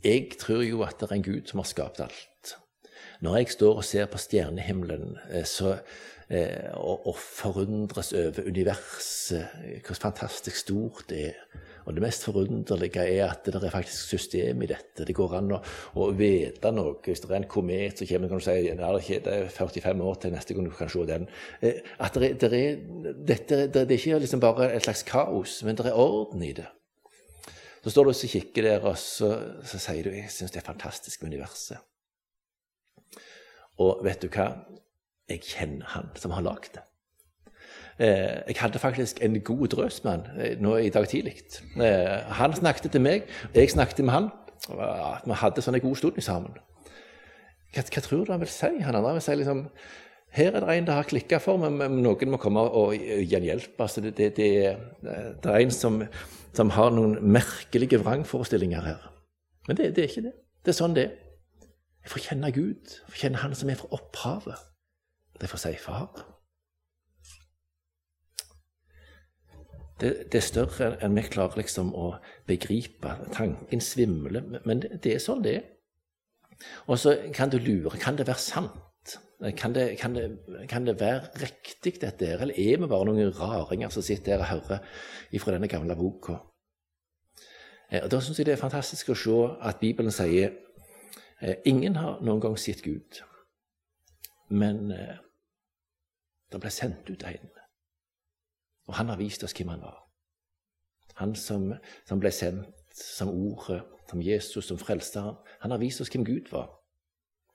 Jeg 0.04 0.36
tror 0.40 0.62
jo 0.64 0.84
at 0.86 1.00
det 1.00 1.10
er 1.10 1.18
en 1.18 1.26
Gud 1.26 1.50
som 1.50 1.62
har 1.62 1.68
skapt 1.68 2.00
alt. 2.00 2.54
Når 3.20 3.36
jeg 3.36 3.50
står 3.52 3.82
og 3.82 3.84
ser 3.84 4.06
på 4.08 4.18
stjernehimmelen 4.18 5.18
så, 5.44 5.74
og, 6.72 7.06
og 7.06 7.18
forundres 7.20 8.14
over 8.16 8.46
universet, 8.46 9.44
hvor 9.86 9.98
fantastisk 10.08 10.56
stort 10.56 11.04
det 11.10 11.26
er 11.26 11.42
og 11.90 11.96
det 11.96 12.02
mest 12.04 12.24
forunderlige 12.24 13.02
er 13.02 13.30
at 13.30 13.46
det 13.46 13.58
er 13.58 13.72
faktisk 13.72 14.12
system 14.12 14.62
i 14.62 14.68
dette. 14.70 15.04
Det 15.06 15.14
går 15.16 15.36
an 15.38 15.54
å, 15.56 15.60
å 15.98 16.10
vite 16.16 16.72
noe. 16.74 16.98
Hvis 17.02 17.24
det 17.24 17.30
er 17.32 17.40
en 17.40 17.48
komet 17.50 17.98
som 17.98 18.10
kommer, 18.10 18.30
kan 18.30 18.42
du 18.42 18.46
si 18.46 19.14
at 19.16 19.24
det 19.26 19.36
er 19.36 19.48
45 19.54 20.04
år 20.06 20.20
til 20.22 20.34
neste 20.36 20.56
gang 20.56 20.68
du 20.68 20.74
kan 20.76 20.92
se 20.92 21.06
den. 21.08 21.26
Eh, 21.60 21.80
at 21.98 22.18
det, 22.22 22.34
det, 22.42 22.52
er, 22.60 22.76
dette, 23.32 23.62
det, 23.72 23.86
er 23.86 23.96
ikke 23.96 24.20
liksom 24.22 24.44
bare 24.44 24.70
et 24.74 24.86
slags 24.86 25.02
kaos, 25.08 25.60
men 25.66 25.78
det 25.78 25.88
er 25.90 25.98
orden 25.98 26.44
i 26.46 26.52
det. 26.60 26.68
Så 27.84 27.92
står 27.94 28.04
du 28.04 28.12
og 28.12 28.32
kikker 28.34 28.66
der, 28.66 28.84
og 28.84 28.98
så, 28.98 29.30
så 29.64 29.80
sier 29.80 30.04
du 30.04 30.12
jeg 30.12 30.28
syns 30.32 30.52
det 30.52 30.60
er 30.60 30.66
fantastisk 30.66 31.22
med 31.22 31.32
universet. 31.32 31.80
Og 33.80 34.04
vet 34.04 34.20
du 34.20 34.28
hva? 34.28 34.50
Jeg 35.30 35.44
kjenner 35.46 35.86
han 35.94 36.10
som 36.18 36.34
har 36.34 36.44
lagd 36.44 36.74
det. 36.74 36.84
Eh, 38.00 38.40
jeg 38.48 38.56
hadde 38.60 38.80
faktisk 38.80 39.18
en 39.22 39.40
god 39.44 39.68
drøsmann 39.68 40.26
eh, 40.40 40.56
nå 40.60 40.76
i 40.76 40.88
dag 40.88 41.08
tidlig. 41.08 41.36
Eh, 41.76 42.32
han 42.40 42.56
snakket 42.56 42.92
til 42.92 43.04
meg, 43.04 43.28
jeg 43.54 43.70
snakket 43.70 44.04
med 44.04 44.14
han. 44.14 44.28
Vi 45.26 45.36
hadde 45.36 45.64
en 45.68 45.80
god 45.80 45.96
stund 45.96 46.20
sammen. 46.20 46.56
Hva, 47.74 47.84
hva, 47.84 48.00
tror 48.02 48.24
du 48.24 48.32
han 48.32 48.40
vil 48.40 48.48
si? 48.48 48.70
Han 48.80 48.96
andre 48.96 49.12
vil 49.18 49.24
si 49.24 49.36
liksom 49.36 49.66
her 50.30 50.54
er 50.54 50.62
det 50.62 50.76
en 50.76 50.86
det 50.86 50.94
har 50.94 51.08
klikka 51.10 51.40
for, 51.42 51.58
men, 51.58 52.02
noen 52.02 52.30
må 52.30 52.38
komme 52.38 52.62
og 52.62 52.94
gi 52.94 53.34
en 53.34 53.46
hjelp. 53.48 53.80
Altså, 53.82 54.00
det, 54.00 54.16
det, 54.16 54.36
det, 54.36 54.50
det, 55.02 55.50
er 55.50 55.56
en 55.58 55.72
som, 55.74 55.98
som, 56.56 56.70
har 56.74 56.90
noen 56.94 57.18
merkelige 57.22 58.00
vrangforestillinger 58.02 58.82
her. 58.86 59.06
Men 59.68 59.76
det, 59.76 59.92
er 59.98 60.08
ikke 60.08 60.26
det. 60.28 60.34
Det 60.64 60.72
er 60.72 60.78
sånn 60.80 60.96
det 60.96 61.06
er. 61.06 61.16
Jeg 62.00 62.12
får 62.14 62.26
kjenne 62.30 62.52
Gud. 62.56 62.92
Jeg 62.96 63.12
får 63.12 63.22
kjenne 63.22 63.42
Han 63.42 63.54
som 63.54 63.70
er 63.70 63.78
fra 63.80 63.90
opphavet. 63.96 64.68
Det 65.40 65.48
får 65.48 65.62
si 65.62 65.74
far. 65.80 66.24
det, 70.00 70.32
det, 70.32 70.38
er 70.38 70.44
større 70.44 70.90
enn 71.04 71.16
vi 71.16 71.24
klarer 71.28 71.60
liksom 71.60 71.92
å 71.96 72.14
begripe. 72.48 73.16
Tanken 73.34 73.82
svimler. 73.84 74.60
Men 74.64 74.82
det, 74.82 75.00
det 75.04 75.16
er 75.16 75.22
sånn 75.22 75.44
det 75.44 75.56
er. 75.58 75.66
Og 76.88 77.00
så 77.00 77.16
kan 77.36 77.52
du 77.52 77.58
lure. 77.60 77.98
Kan 78.00 78.18
det 78.18 78.28
være 78.28 78.42
sant? 78.42 78.76
Kan 79.40 79.72
det, 79.72 79.98
kan 79.98 80.14
det, 80.14 80.38
kan 80.68 80.86
det 80.86 81.00
være 81.00 81.20
riktig, 81.40 81.94
dette 82.00 82.26
her? 82.26 82.42
Eller 82.44 82.58
er 82.60 82.76
vi 82.76 82.88
bare 82.88 83.06
noen 83.08 83.30
raringer 83.32 83.88
som 83.88 84.04
sitter 84.04 84.36
her 84.36 84.42
og 84.44 84.50
hører 84.68 85.38
fra 85.40 85.54
denne 85.54 85.68
gamle 85.68 85.96
boka? 85.96 86.34
Eh, 87.90 88.04
Da 88.10 88.20
syns 88.20 88.38
jeg 88.38 88.46
det 88.46 88.52
er 88.52 88.60
fantastisk 88.60 89.08
å 89.08 89.16
se 89.16 89.38
at 89.64 89.80
Bibelen 89.80 90.12
sier 90.12 90.52
eh, 91.40 91.56
ingen 91.64 91.96
har 91.96 92.20
noen 92.20 92.40
gang 92.40 92.58
sett 92.58 92.82
Gud, 92.84 93.22
men 94.50 94.92
eh, 94.92 95.16
det 96.52 96.60
ble 96.60 96.70
sendt 96.70 97.08
ut 97.08 97.24
en. 97.24 97.48
Og 98.88 98.94
han 98.94 99.08
har 99.08 99.16
vist 99.16 99.44
oss 99.44 99.56
hvem 99.56 99.72
han 99.72 99.80
var. 99.80 99.96
Han 101.16 101.34
som, 101.34 101.72
som 102.04 102.20
ble 102.20 102.30
sendt 102.30 102.68
som 102.92 103.30
Ordet, 103.30 103.82
som 104.10 104.20
Jesus, 104.20 104.66
som 104.66 104.78
frelser. 104.78 105.32
Han 105.60 105.70
har 105.70 105.78
vist 105.78 106.00
oss 106.00 106.10
hvem 106.10 106.24
Gud 106.26 106.50
var. 106.52 106.79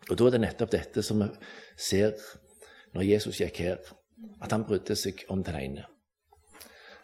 Og 0.09 0.17
da 0.17 0.27
er 0.27 0.35
det 0.35 0.41
nettopp 0.43 0.71
dette 0.71 1.03
som 1.03 1.23
vi 1.23 1.29
ser 1.77 2.13
når 2.93 3.07
Jesus 3.09 3.41
gikk 3.41 3.59
her, 3.63 3.79
at 4.41 4.51
han 4.53 4.65
brydde 4.67 4.95
seg 4.95 5.25
om 5.33 5.43
den 5.43 5.57
ene. 5.59 5.85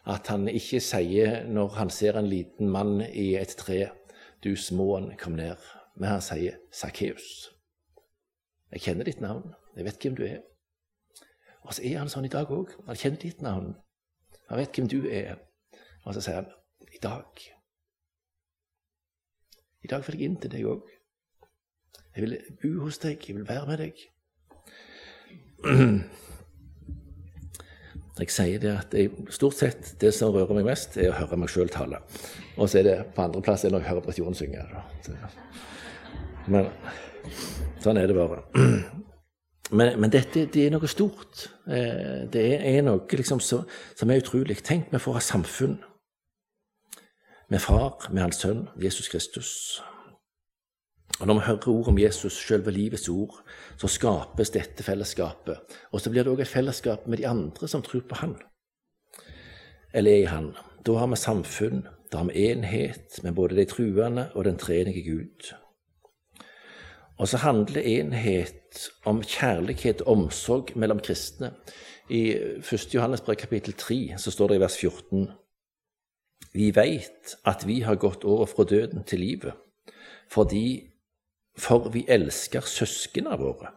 At 0.08 0.28
han 0.32 0.48
ikke 0.50 0.80
sier 0.82 1.44
når 1.48 1.76
han 1.78 1.90
ser 1.94 2.18
en 2.18 2.30
liten 2.30 2.70
mann 2.70 3.02
i 3.02 3.36
et 3.36 3.56
tre 3.58 3.92
'Du 4.42 4.56
småen, 4.56 5.18
kom 5.18 5.34
ned', 5.34 5.62
men 5.96 6.10
han 6.10 6.22
sier 6.22 6.58
'Sakkeus'. 6.72 7.52
Jeg 8.72 8.82
kjenner 8.82 9.04
ditt 9.04 9.22
navn, 9.22 9.54
jeg 9.76 9.86
vet 9.86 10.02
hvem 10.02 10.16
du 10.16 10.24
er. 10.24 10.42
Og 11.62 11.74
så 11.74 11.84
er 11.86 11.98
han 11.98 12.10
sånn 12.10 12.26
i 12.26 12.34
dag 12.34 12.52
òg. 12.52 12.74
Han 12.88 12.96
kjenner 12.96 13.20
ditt 13.22 13.42
navn. 13.42 13.76
Han 14.50 14.58
vet 14.58 14.76
hvem 14.76 14.88
du 14.88 15.06
er. 15.10 15.36
Og 16.06 16.14
så 16.14 16.22
sier 16.22 16.36
han 16.36 16.50
i 16.92 16.98
dag 17.02 17.26
I 19.84 19.88
dag 19.88 20.04
vil 20.08 20.20
jeg 20.20 20.30
inn 20.30 20.40
til 20.42 20.52
deg 20.52 20.66
òg. 20.66 20.90
Jeg 22.15 22.26
vil 22.26 22.38
bo 22.62 22.71
hos 22.86 22.97
deg, 23.00 23.21
jeg 23.28 23.38
vil 23.38 23.47
være 23.47 23.67
med 23.67 23.78
deg. 23.86 24.02
Jeg 28.19 28.30
sier 28.30 28.60
det 28.62 28.71
at 28.76 28.93
jeg, 28.93 29.12
stort 29.34 29.56
sett 29.58 29.93
det 30.02 30.12
som 30.13 30.34
rører 30.36 30.58
meg 30.58 30.67
mest, 30.67 30.97
er 31.00 31.10
å 31.10 31.15
høre 31.15 31.39
meg 31.39 31.50
sjøl 31.50 31.71
tale. 31.71 32.02
Og 32.58 32.69
så 32.69 32.82
er 32.82 32.88
det 32.89 32.97
på 33.15 33.24
andreplass 33.24 33.63
når 33.65 33.80
jeg 33.80 33.89
hører 33.89 34.04
Britt 34.06 34.19
Jorunn 34.19 34.38
synge. 34.38 34.65
Men 36.52 36.67
sånn 37.82 37.97
er 38.02 38.12
det 38.12 38.17
bare. 38.17 38.43
Men, 39.71 39.93
men, 40.02 40.12
dette 40.12 40.50
det 40.52 40.65
er 40.67 40.74
noe 40.74 40.88
stort. 40.91 41.45
Eh, 41.63 42.28
det 42.28 42.43
er 42.60 42.82
noe 42.84 43.06
liksom 43.08 43.39
så, 43.39 43.62
som 43.95 44.12
er 44.12 44.19
utrolig. 44.19 44.58
Tenk, 44.67 44.89
vi 44.91 45.00
får 45.00 45.15
ha 45.15 45.21
samfunn 45.24 45.78
med 47.47 47.63
far, 47.63 48.10
med 48.12 48.26
hans 48.26 48.43
sønn, 48.43 48.65
Jesus 48.84 49.08
Kristus. 49.08 49.54
Og 51.22 51.28
Når 51.28 51.34
vi 51.34 51.40
hører 51.46 51.68
ord 51.68 51.88
om 51.88 52.00
Jesus, 52.00 52.34
selve 52.48 52.72
livets 52.72 53.10
ord, 53.10 53.44
så 53.78 53.88
skapes 53.88 54.50
dette 54.50 54.84
fellesskapet. 54.84 55.60
Og 55.92 56.02
så 56.02 56.10
blir 56.10 56.26
det 56.26 56.32
òg 56.34 56.42
et 56.42 56.50
fellesskap 56.50 57.06
med 57.08 57.22
de 57.22 57.28
andre 57.30 57.68
som 57.70 57.84
tror 57.86 58.02
på 58.10 58.16
Han, 58.24 58.36
eller 59.94 60.12
er 60.12 60.24
i 60.24 60.32
Han. 60.32 60.56
Da 60.86 60.96
har 60.98 61.08
vi 61.08 61.20
samfunn, 61.22 61.84
da 62.12 62.18
har 62.18 62.32
vi 62.32 62.48
enhet 62.50 63.20
med 63.24 63.36
både 63.38 63.56
de 63.56 63.66
truende 63.66 64.32
og 64.34 64.46
den 64.46 64.58
treenige 64.58 65.04
Gud. 65.12 65.54
Og 67.18 67.28
så 67.28 67.38
handler 67.38 67.82
enhet 67.86 68.90
om 69.06 69.22
kjærlighet 69.22 70.02
og 70.02 70.18
omsorg 70.18 70.74
mellom 70.76 71.00
kristne. 71.00 71.54
I 72.10 72.34
1. 72.34 72.94
Johannes 72.96 73.22
brev 73.22 73.36
kapittel 73.36 73.74
3 73.74 74.18
så 74.18 74.32
står 74.32 74.48
det 74.48 74.56
i 74.56 74.60
vers 74.60 74.78
14 74.78 75.28
Vi 76.54 76.72
veit 76.76 77.36
at 77.46 77.68
vi 77.68 77.80
har 77.82 77.96
gått 77.96 78.24
over 78.24 78.46
fra 78.46 78.64
døden 78.64 79.04
til 79.04 79.20
livet, 79.20 79.54
fordi 80.32 80.91
for 81.62 81.91
vi 81.93 82.04
elsker 82.10 82.65
søsknene 82.65 83.38
våre. 83.39 83.76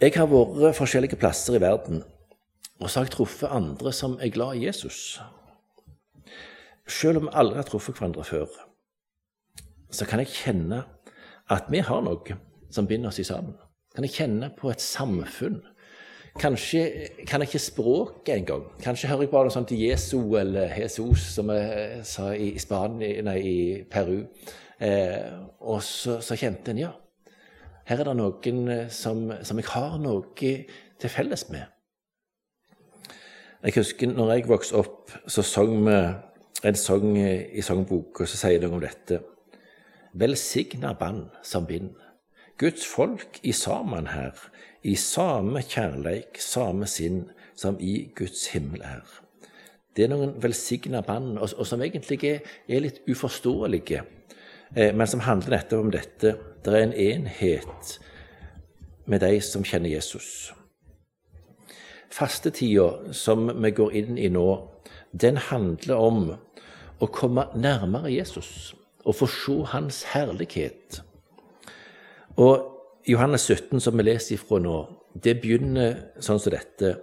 Jeg 0.00 0.16
har 0.16 0.28
vært 0.30 0.78
forskjellige 0.78 1.18
plasser 1.20 1.58
i 1.58 1.60
verden, 1.60 2.02
og 2.80 2.88
så 2.88 3.00
har 3.00 3.08
jeg 3.08 3.16
truffet 3.18 3.52
andre 3.52 3.92
som 3.92 4.16
er 4.20 4.32
glad 4.32 4.56
i 4.56 4.66
Jesus. 4.66 5.20
Selv 6.88 7.20
om 7.20 7.28
vi 7.28 7.36
aldri 7.36 7.60
har 7.60 7.68
truffet 7.68 7.98
hverandre 7.98 8.24
før 8.24 8.48
så 9.90 10.06
kan 10.06 10.22
jeg 10.22 10.32
kjenne 10.32 10.84
at 11.50 11.68
vi 11.70 11.82
har 11.82 12.02
noe 12.06 12.38
som 12.70 12.86
binder 12.86 13.10
oss 13.10 13.20
sammen. 13.26 13.56
Kan 13.94 14.06
jeg 14.06 14.14
kjenne 14.14 14.52
på 14.56 14.70
et 14.70 14.82
samfunn. 14.82 15.58
Kanskje 16.38 16.84
kan 17.26 17.42
jeg 17.42 17.50
ikke 17.50 17.62
språket 17.64 18.36
engang. 18.36 18.68
Kanskje 18.84 19.10
hører 19.10 19.26
jeg 19.26 19.32
bare 19.32 19.48
noe 19.48 19.54
sånt 19.54 19.72
Jesu 19.74 20.36
eller 20.38 20.70
Jesus, 20.78 21.24
som 21.34 21.50
jeg 21.50 22.04
sa 22.06 22.30
i, 22.38 22.52
Spanien, 22.62 23.26
nei, 23.26 23.38
i 23.42 23.56
Peru. 23.90 24.22
Eh, 24.80 25.32
og 25.60 25.82
så, 25.84 26.20
så, 26.24 26.36
kjente 26.40 26.72
en 26.72 26.80
ja, 26.80 26.90
her 27.90 28.00
er 28.00 28.08
det 28.08 28.16
noen 28.16 28.60
eh, 28.72 28.86
som, 28.88 29.26
som 29.44 29.60
jeg 29.60 29.68
har 29.74 29.98
noe 30.00 30.30
til 30.40 31.12
felles 31.12 31.48
med. 31.52 31.66
Jeg 33.60 33.76
husker 33.76 34.08
når 34.08 34.32
jeg 34.32 34.48
vokste 34.48 34.80
opp, 34.80 35.12
så 35.28 35.44
sang 35.44 35.74
vi 35.84 35.98
en 36.64 36.76
sang 36.76 37.12
i 37.20 37.62
sangboka 37.64 38.24
som 38.28 38.40
sier 38.40 38.62
noe 38.62 38.78
om 38.78 38.82
dette 38.84 39.20
velsigna 40.12 40.92
band 40.98 41.28
som 41.42 41.66
bind. 41.66 41.94
Guds 42.58 42.86
folk 42.86 43.40
i 43.42 43.52
sammen 43.52 44.06
her, 44.06 44.36
i 44.82 44.94
same 44.96 45.62
kjærleik, 45.62 46.40
same 46.40 46.86
sinn, 46.86 47.30
som 47.56 47.76
i 47.80 48.10
Guds 48.16 48.46
himmel 48.52 48.82
er. 48.84 49.04
Det 49.96 50.04
er 50.04 50.12
noen 50.12 50.34
velsigna 50.42 51.00
band, 51.04 51.38
og, 51.38 51.50
og, 51.56 51.66
som 51.66 51.82
egentlig 51.82 52.20
er, 52.24 52.40
er 52.68 52.84
litt 52.84 53.00
uforståelige, 53.08 54.02
men 54.74 55.06
som 55.06 55.24
handler 55.26 55.56
nettopp 55.56 55.84
om 55.84 55.90
dette. 55.90 56.34
Det 56.64 56.72
er 56.74 56.84
en 56.84 56.94
enhet 56.94 57.98
med 59.10 59.20
de 59.24 59.40
som 59.42 59.64
kjenner 59.66 59.90
Jesus. 59.90 60.52
Fastetida 62.10 63.12
som 63.14 63.48
vi 63.62 63.70
går 63.74 63.96
inn 63.98 64.18
i 64.18 64.28
nå, 64.30 64.46
den 65.10 65.40
handler 65.50 65.98
om 65.98 66.22
å 67.00 67.08
komme 67.10 67.48
nærmere 67.58 68.12
Jesus 68.12 68.74
og 69.04 69.16
få 69.16 69.28
se 69.32 69.56
Hans 69.72 70.02
herlighet. 70.12 71.00
Og 72.36 72.66
Johannes 73.08 73.46
17, 73.48 73.80
som 73.80 73.96
vi 73.96 74.04
leser 74.04 74.36
ifra 74.36 74.60
nå, 74.62 74.80
det 75.14 75.38
begynner 75.42 75.96
sånn 76.22 76.40
som 76.42 76.54
dette. 76.54 76.94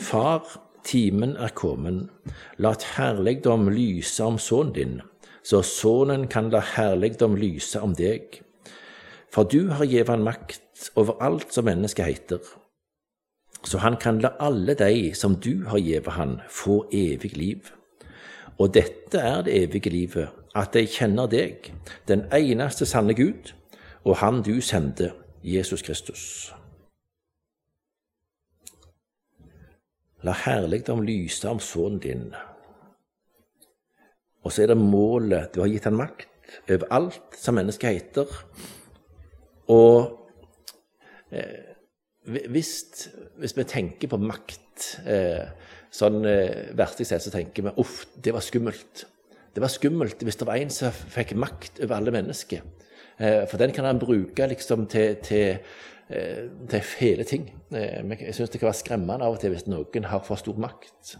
Far, 0.00 0.46
timen 0.84 1.36
er 1.36 1.52
kommet. 1.56 2.08
La 2.58 2.72
et 2.74 2.86
herligdom 2.96 3.68
lyse 3.72 4.24
om 4.24 4.38
sønnen 4.40 4.74
din, 4.74 4.96
så 5.44 5.62
Sønnen 5.62 6.26
kan 6.28 6.50
la 6.50 6.62
herligdom 6.74 7.36
lyse 7.36 7.80
om 7.80 7.94
deg. 7.94 8.40
For 9.32 9.44
du 9.44 9.70
har 9.76 9.84
gitt 9.84 10.08
han 10.08 10.24
makt 10.24 10.90
over 10.96 11.20
alt 11.22 11.52
som 11.52 11.66
mennesket 11.68 12.06
heter, 12.06 12.40
så 13.64 13.78
han 13.80 13.96
kan 13.96 14.20
la 14.20 14.34
alle 14.40 14.74
de 14.76 15.14
som 15.16 15.36
du 15.40 15.64
har 15.68 15.80
gitt 15.80 16.08
han, 16.16 16.40
få 16.48 16.84
evig 16.92 17.36
liv. 17.36 17.72
Og 18.58 18.74
dette 18.74 19.18
er 19.18 19.42
det 19.42 19.56
evige 19.62 19.90
livet, 19.90 20.28
at 20.54 20.74
de 20.74 20.86
kjenner 20.86 21.26
deg, 21.26 21.72
den 22.08 22.26
eneste 22.32 22.86
sanne 22.86 23.14
Gud, 23.14 23.52
og 24.04 24.16
Han 24.16 24.42
du 24.42 24.60
sendte, 24.60 25.12
Jesus 25.42 25.82
Kristus. 25.82 26.54
La 30.22 30.32
herligdom 30.32 31.02
lyse 31.02 31.48
om 31.48 31.60
sønnen 31.60 31.98
din. 31.98 32.34
Og 34.44 34.52
så 34.52 34.64
er 34.64 34.72
det 34.72 34.80
målet. 34.80 35.54
Du 35.54 35.62
har 35.62 35.70
gitt 35.72 35.86
han 35.88 35.96
makt 35.98 36.28
over 36.68 36.90
alt 36.94 37.38
som 37.40 37.56
mennesket 37.56 37.96
heter. 37.96 38.34
Og 39.72 40.28
eh, 41.32 41.72
hvis, 42.52 42.74
hvis, 43.40 43.56
vi 43.56 43.66
tenker 43.68 44.12
på 44.12 44.20
makt 44.20 44.90
eh, 45.08 45.48
sånn 45.94 46.20
eh, 46.28 46.70
verstig 46.76 47.08
sett, 47.08 47.24
så 47.24 47.32
tenker 47.32 47.68
vi 47.68 47.74
uff, 47.80 48.02
det 48.20 48.36
var 48.36 48.44
skummelt. 48.44 49.06
Det 49.54 49.62
var 49.62 49.72
skummelt 49.72 50.22
hvis 50.26 50.40
det 50.40 50.48
var 50.48 50.60
en 50.60 50.72
som 50.74 50.92
fikk 50.92 51.32
makt 51.40 51.80
over 51.84 51.96
alle 51.96 52.14
mennesker. 52.14 52.62
Eh, 53.16 53.42
for 53.48 53.60
den 53.62 53.72
kan 53.72 53.88
han 53.88 54.02
bruke 54.02 54.48
liksom 54.50 54.88
til, 54.92 55.18
til 55.24 55.60
Eh, 56.10 56.68
til 56.70 56.80
fæle 56.80 57.24
ting. 57.24 57.62
Eh, 57.74 58.20
jeg 58.20 58.34
syns 58.34 58.50
det 58.50 58.60
kan 58.60 58.66
være 58.66 58.76
skremmende 58.76 59.24
av 59.24 59.32
og 59.32 59.40
til 59.40 59.54
hvis 59.54 59.64
noen 59.66 60.04
har 60.04 60.20
for 60.20 60.36
stor 60.36 60.58
makt. 60.60 61.16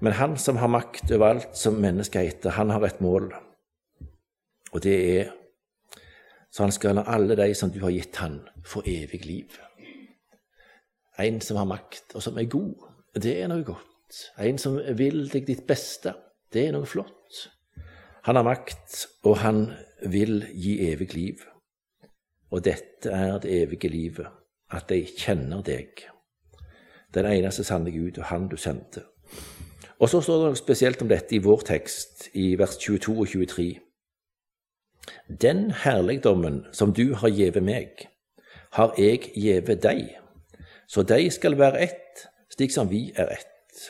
Men 0.00 0.12
han 0.12 0.36
som 0.38 0.56
har 0.56 0.70
makt 0.70 1.10
over 1.12 1.26
alt 1.26 1.56
som 1.58 1.80
mennesket 1.82 2.22
heter, 2.22 2.54
han 2.54 2.70
har 2.70 2.84
et 2.86 3.00
mål. 3.00 3.32
Og 4.72 4.82
det 4.82 4.96
er 5.18 5.30
så 6.50 6.64
han 6.64 6.72
skal 6.72 6.96
la 6.96 7.04
alle 7.06 7.36
de 7.36 7.54
som 7.54 7.70
du 7.70 7.80
har 7.82 7.92
gitt 7.92 8.16
han, 8.22 8.40
få 8.64 8.82
evig 8.86 9.24
liv. 9.26 9.58
En 11.18 11.40
som 11.40 11.58
har 11.60 11.68
makt, 11.68 12.14
og 12.14 12.22
som 12.22 12.38
er 12.38 12.48
god, 12.48 12.86
det 13.14 13.34
er 13.42 13.50
noe 13.50 13.64
godt. 13.66 14.22
En 14.40 14.58
som 14.58 14.78
vil 14.96 15.26
deg 15.28 15.44
ditt 15.46 15.66
beste, 15.68 16.14
det 16.52 16.68
er 16.68 16.76
noe 16.76 16.88
flott. 16.88 17.48
Han 18.24 18.38
har 18.38 18.46
makt, 18.46 19.04
og 19.28 19.38
han 19.42 19.66
vil 20.08 20.46
gi 20.54 20.78
evig 20.88 21.12
liv. 21.14 21.44
Og 22.50 22.64
dette 22.64 23.12
er 23.12 23.36
det 23.42 23.52
evige 23.52 23.90
livet, 23.92 24.30
at 24.72 24.88
de 24.88 25.02
kjenner 25.04 25.60
deg, 25.64 26.06
den 27.14 27.28
eneste 27.28 27.64
sanne 27.64 27.92
Gud, 27.92 28.18
og 28.18 28.24
Han 28.32 28.48
du 28.48 28.56
sendte. 28.56 29.04
Og 29.98 30.08
så 30.08 30.20
står 30.20 30.48
det 30.48 30.58
spesielt 30.58 31.02
om 31.02 31.08
dette 31.10 31.34
i 31.34 31.42
vår 31.42 31.64
tekst, 31.66 32.28
i 32.32 32.54
vers 32.58 32.76
22 32.78 33.14
og 33.18 33.28
23. 33.28 33.68
Den 35.42 35.70
herligdommen 35.84 36.64
som 36.72 36.92
du 36.94 37.14
har 37.14 37.28
gjeve 37.28 37.60
meg, 37.64 38.06
har 38.76 38.94
jeg 38.98 39.30
gjeve 39.34 39.74
deg, 39.74 40.18
så 40.88 41.02
de 41.02 41.30
skal 41.30 41.58
være 41.58 41.80
ett, 41.88 42.28
slik 42.52 42.72
som 42.72 42.90
vi 42.90 43.08
er 43.16 43.32
ett. 43.38 43.88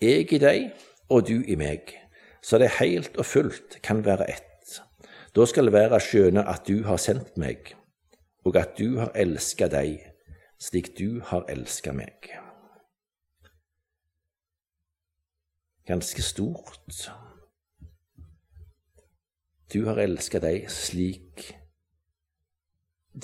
Jeg 0.00 0.32
i 0.32 0.38
deg 0.40 0.86
og 1.10 1.26
du 1.28 1.42
i 1.44 1.58
meg, 1.60 1.92
så 2.42 2.58
det 2.58 2.78
helt 2.78 3.18
og 3.18 3.26
fullt 3.26 3.80
kan 3.82 4.04
være 4.06 4.30
ett. 4.30 4.46
Da 5.36 5.44
skal 5.46 5.68
det 5.68 5.76
være 5.76 6.00
skjønne 6.02 6.46
at 6.48 6.64
du 6.66 6.82
har 6.86 6.98
sendt 6.98 7.36
meg 7.38 7.74
og 8.44 8.56
at 8.56 8.78
du 8.78 8.98
har 8.98 9.12
elska 9.14 9.68
deg 9.70 10.00
slik 10.60 10.94
du 10.98 11.20
har 11.24 11.46
elska 11.48 11.92
meg. 11.96 12.30
Ganske 15.90 16.22
stort. 16.22 17.10
Du 19.72 19.84
har 19.88 19.98
elska 19.98 20.38
deg 20.38 20.68
slik 20.70 21.48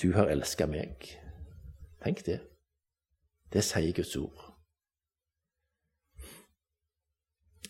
du 0.03 0.13
har 0.13 0.27
elska 0.27 0.67
meg. 0.67 1.07
Tenk 2.03 2.25
det. 2.27 2.41
Det 3.53 3.63
sier 3.65 3.95
Guds 3.95 4.17
ord. 4.17 4.43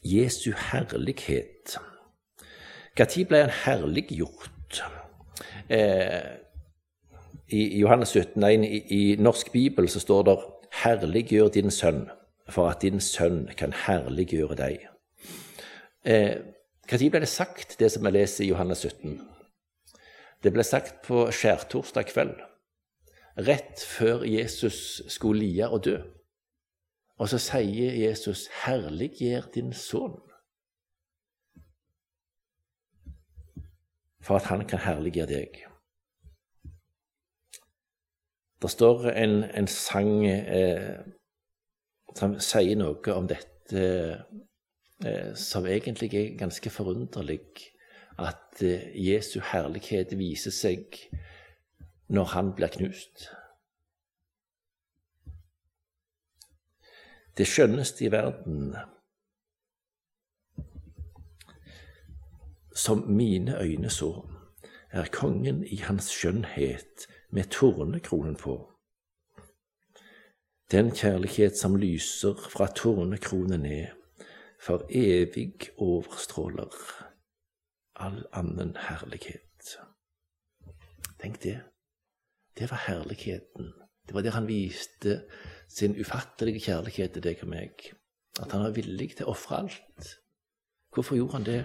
Jesu 0.01 0.53
herlighet. 0.71 1.77
Når 2.97 3.15
ble 3.29 3.43
han 3.45 3.55
herliggjort? 3.67 4.83
Eh, 5.69 6.41
i 7.53 7.81
Johannes 7.81 8.17
17, 8.17 8.43
1, 8.43 8.65
i, 8.65 8.81
i 8.97 9.17
norsk 9.21 9.53
bibel 9.53 9.89
så 9.89 10.01
står 10.01 10.23
det 10.23 10.39
'Herliggjør 10.73 11.49
din 11.49 11.71
sønn, 11.71 12.11
for 12.49 12.71
at 12.71 12.83
din 12.83 13.01
sønn 13.01 13.47
kan 13.57 13.73
herliggjøre 13.73 14.57
deg'. 14.57 14.89
Eh, 16.05 16.37
Når 16.91 17.11
ble 17.11 17.21
det 17.21 17.29
sagt, 17.29 17.79
det 17.79 17.93
som 17.93 18.05
vi 18.05 18.11
leser 18.11 18.45
i 18.45 18.49
Johannes 18.49 18.79
17? 18.79 19.21
Det 20.43 20.53
ble 20.53 20.63
sagt 20.63 21.03
på 21.03 21.25
skjærtorsdag 21.31 22.07
kveld, 22.07 22.37
rett 23.39 23.83
før 23.83 24.23
Jesus 24.23 25.03
skulle 25.09 25.41
lie 25.41 25.69
og 25.69 25.85
dø. 25.85 25.97
Og 27.19 27.29
så 27.29 27.39
sier 27.39 28.09
Jesus, 28.09 28.47
'Herliggjør 28.47 29.51
din 29.55 29.73
sønn'. 29.73 30.23
For 34.21 34.37
at 34.37 34.43
han 34.43 34.69
kan 34.69 34.79
herliggjøre 34.79 35.27
deg. 35.27 35.67
Det 38.63 38.71
står 38.71 39.11
en, 39.11 39.45
en 39.45 39.67
sang 39.67 40.27
eh, 40.27 40.99
som 42.17 42.39
sier 42.41 42.79
noe 42.81 43.15
om 43.15 43.29
dette 43.29 43.83
eh, 45.05 45.33
som 45.37 45.67
egentlig 45.69 46.13
er 46.15 46.37
ganske 46.41 46.73
forunderlig. 46.73 47.43
At 48.19 48.63
eh, 48.65 48.89
Jesu 48.97 49.41
herlighet 49.53 50.17
viser 50.19 50.55
seg 50.55 50.97
når 52.09 52.33
han 52.33 52.53
blir 52.57 52.73
knust. 52.73 53.29
Det 57.37 57.45
skjønneste 57.45 58.07
i 58.07 58.13
verden 58.15 58.71
som 62.77 63.03
mine 63.09 63.59
øyne 63.61 63.91
så, 63.91 64.15
er 64.91 65.13
kongen 65.13 65.65
i 65.65 65.77
hans 65.77 66.09
skjønnhet 66.13 67.07
med 67.31 67.51
tornekronen 67.53 68.37
på. 68.37 68.76
Den 70.71 70.91
kjærlighet 70.91 71.59
som 71.59 71.77
lyser 71.77 72.35
fra 72.51 72.67
tornekronen 72.67 73.61
ned, 73.61 73.87
for 74.61 74.83
evig 74.91 75.53
overstråler 75.79 76.75
all 77.97 78.25
annen 78.33 78.77
herlighet. 78.89 79.77
Tenk 81.21 81.43
det. 81.43 81.61
Det 82.59 82.71
var 82.71 82.83
herligheten. 82.87 83.73
Det 84.09 84.15
var 84.15 84.23
der 84.23 84.31
han 84.31 84.49
viste 84.49 85.23
sin 85.69 86.01
ufattelige 86.01 86.61
kjærlighet 86.61 87.13
til 87.13 87.23
deg 87.23 87.39
og 87.43 87.49
meg. 87.49 87.71
At 88.43 88.53
han 88.53 88.67
var 88.67 88.75
villig 88.75 89.17
til 89.17 89.27
å 89.27 89.37
ofre 89.37 89.63
alt. 89.63 90.11
Hvorfor 90.95 91.17
gjorde 91.17 91.39
han 91.39 91.47
det? 91.47 91.63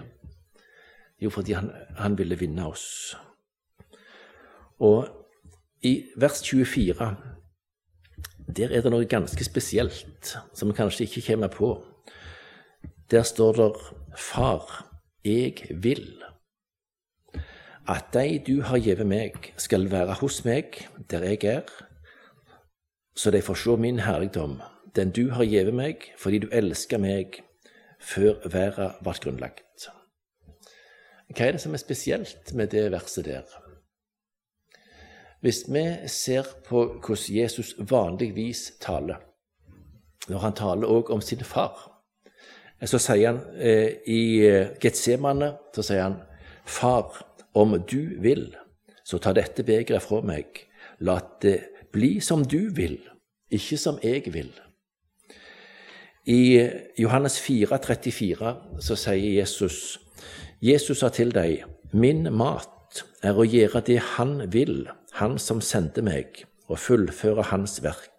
Jo, 1.22 1.30
fordi 1.30 1.52
han, 1.52 1.70
han 1.98 2.18
ville 2.18 2.38
vinne 2.38 2.66
oss. 2.66 3.16
Og 4.78 5.08
i 5.82 6.06
vers 6.16 6.42
24 6.46 7.16
der 8.56 8.72
er 8.72 8.84
det 8.84 8.92
noe 8.92 9.08
ganske 9.08 9.44
spesielt 9.44 10.36
som 10.54 10.70
vi 10.70 10.76
kanskje 10.76 11.06
ikke 11.06 11.26
kommer 11.32 11.48
på. 11.52 11.74
Der 13.10 13.22
står 13.22 13.52
det 13.52 13.72
'Far, 14.16 14.86
jeg 15.24 15.54
vil' 15.70 16.22
at 17.88 18.12
de 18.14 18.38
du 18.46 18.62
har 18.62 18.78
gitt 18.78 19.06
meg, 19.06 19.52
skal 19.56 19.90
være 19.90 20.14
hos 20.20 20.44
meg 20.44 20.84
der 21.10 21.24
jeg 21.24 21.44
er, 21.44 21.66
så 23.16 23.30
de 23.30 23.42
får 23.42 23.54
se 23.54 23.76
min 23.76 23.98
herligdom, 23.98 24.60
den 24.96 25.10
du 25.10 25.30
har 25.30 25.44
gitt 25.44 25.74
meg 25.74 26.12
fordi 26.18 26.38
du 26.38 26.48
elsker 26.52 26.98
meg 26.98 27.42
før 28.00 28.48
verden 28.50 28.94
ble 29.02 29.18
grunnlagt. 29.24 29.88
Hva 31.32 31.46
er 31.46 31.56
det 31.56 31.62
som 31.62 31.74
er 31.74 31.80
spesielt 31.80 32.54
med 32.54 32.72
det 32.74 32.90
verset 32.92 33.24
der? 33.24 33.61
Hvis 35.42 35.64
vi 35.66 35.82
ser 36.06 36.46
på 36.68 36.84
hvordan 37.02 37.36
Jesus 37.36 37.74
vanligvis 37.78 38.72
taler, 38.80 39.18
når 40.28 40.38
han 40.38 40.54
taler 40.54 40.86
òg 40.86 41.10
om 41.10 41.20
sin 41.20 41.42
far, 41.42 41.88
så 42.86 42.98
sier 43.02 43.32
han 43.32 43.40
eh, 43.58 43.98
i 44.06 44.22
eh, 44.46 44.70
Getsemane 44.82 45.52
så 45.74 45.82
sier 45.86 46.04
han, 46.06 46.20
Far, 46.62 47.18
om 47.58 47.74
du 47.90 48.20
vil, 48.22 48.52
så 49.04 49.18
ta 49.18 49.32
dette 49.34 49.64
begeret 49.66 50.02
fra 50.02 50.20
meg. 50.22 50.62
La 51.02 51.18
det 51.42 51.58
bli 51.92 52.20
som 52.22 52.46
du 52.46 52.70
vil, 52.74 53.00
ikke 53.50 53.78
som 53.78 53.98
jeg 54.02 54.30
vil. 54.30 54.52
I 56.30 56.70
Johannes 57.02 57.40
4, 57.42 57.66
34 57.82 58.56
så 58.78 58.94
sier 58.94 59.40
Jesus, 59.40 59.98
Jesus 60.62 61.02
sa 61.02 61.10
til 61.10 61.34
deg, 61.34 61.64
min 61.90 62.28
mat 62.30 63.02
er 63.26 63.34
å 63.34 63.46
gjøre 63.46 63.82
det 63.90 63.98
han 64.14 64.38
vil 64.54 64.86
han 65.22 65.38
som 65.38 65.62
sendte 65.62 66.02
meg, 66.02 66.44
og 66.66 66.80
fullføre 66.82 67.46
hans 67.52 67.78
verk. 67.84 68.10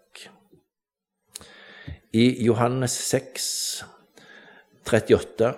I 2.14 2.28
Johannes 2.46 2.94
6, 3.10 3.84
38 4.86 5.48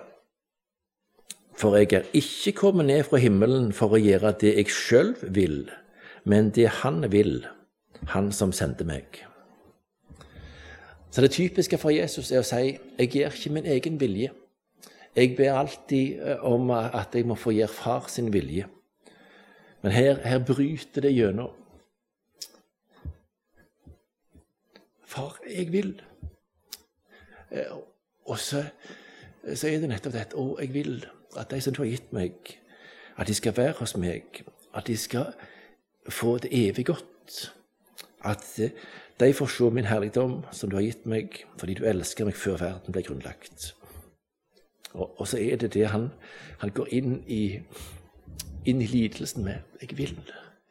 For 1.57 1.77
jeg 1.77 1.93
er 1.93 2.09
ikke 2.17 2.53
kommet 2.57 2.89
ned 2.89 3.03
fra 3.09 3.21
himmelen 3.21 3.71
for 3.77 3.93
å 3.93 4.01
gjøre 4.01 4.33
det 4.41 4.55
jeg 4.57 4.73
sjøl 4.73 5.13
vil, 5.23 5.67
men 6.25 6.51
det 6.57 6.69
Han 6.83 7.05
vil, 7.13 7.47
Han 8.13 8.33
som 8.33 8.53
sendte 8.53 8.85
meg. 8.85 9.23
Så 11.11 11.21
det 11.25 11.33
typiske 11.33 11.79
for 11.81 11.93
Jesus 11.93 12.31
er 12.33 12.43
å 12.43 12.47
si 12.47 12.77
jeg 12.99 13.13
gjør 13.13 13.37
ikke 13.37 13.53
min 13.53 13.69
egen 13.77 14.01
vilje. 14.01 14.33
Jeg 15.17 15.37
ber 15.37 15.57
alltid 15.57 16.19
eh, 16.21 16.43
om 16.45 16.71
at 16.77 17.15
jeg 17.17 17.25
må 17.25 17.39
få 17.41 17.55
gjøre 17.57 17.73
far 17.73 18.09
sin 18.13 18.33
vilje. 18.33 18.67
Men 19.83 19.93
her, 19.93 20.21
her 20.25 20.39
bryter 20.45 21.05
det 21.05 21.15
gjennom. 21.15 21.51
Far, 25.07 25.39
jeg 25.49 25.73
vil. 25.73 26.03
Eh, 27.51 27.77
og 28.27 28.39
så, 28.39 28.65
så 29.55 29.69
er 29.69 29.81
det 29.81 29.91
nettopp 29.91 30.17
dette. 30.17 30.37
Å, 30.37 30.57
jeg 30.61 30.73
vil 30.75 30.99
at 31.37 31.51
de 31.51 31.61
som 31.61 31.75
du 31.75 31.83
har 31.83 31.91
gitt 31.91 32.13
meg, 32.17 32.57
at 33.17 33.29
de 33.29 33.35
skal 33.35 33.57
være 33.57 33.79
hos 33.81 33.97
meg. 33.97 34.43
At 34.75 34.87
de 34.87 34.97
skal 34.97 35.33
få 36.09 36.39
det 36.39 36.53
evig 36.53 36.87
godt. 36.87 37.53
At 38.25 38.45
de 39.21 39.33
får 39.33 39.47
se 39.47 39.71
min 39.71 39.89
herligdom 39.89 40.45
som 40.53 40.71
du 40.71 40.77
har 40.77 40.85
gitt 40.85 41.07
meg, 41.07 41.45
fordi 41.59 41.75
du 41.75 41.85
elsker 41.89 42.29
meg 42.29 42.37
før 42.37 42.59
verden 42.61 42.93
ble 42.93 43.03
grunnlagt. 43.03 43.75
Og, 44.93 45.21
og 45.21 45.29
så 45.29 45.39
er 45.41 45.57
det 45.57 45.73
det 45.75 45.89
han, 45.93 46.11
han 46.61 46.73
går 46.73 46.93
inn 46.93 47.21
i, 47.27 47.61
inn 48.67 48.83
i 48.83 48.89
lidelsen 48.91 49.45
med. 49.47 49.63
Jeg 49.81 49.99
vil. 49.99 50.17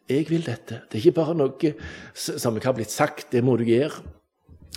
Jeg 0.10 0.30
vil 0.30 0.46
dette. 0.46 0.82
Det 0.86 1.00
er 1.00 1.06
ikke 1.06 1.22
bare 1.22 1.36
noe 1.38 1.72
som 2.14 2.60
har 2.62 2.76
blitt 2.78 2.93
sagt, 2.93 3.32
det 3.32 3.43
må 3.43 3.58
du 3.58 3.66
gjøre. 3.66 4.04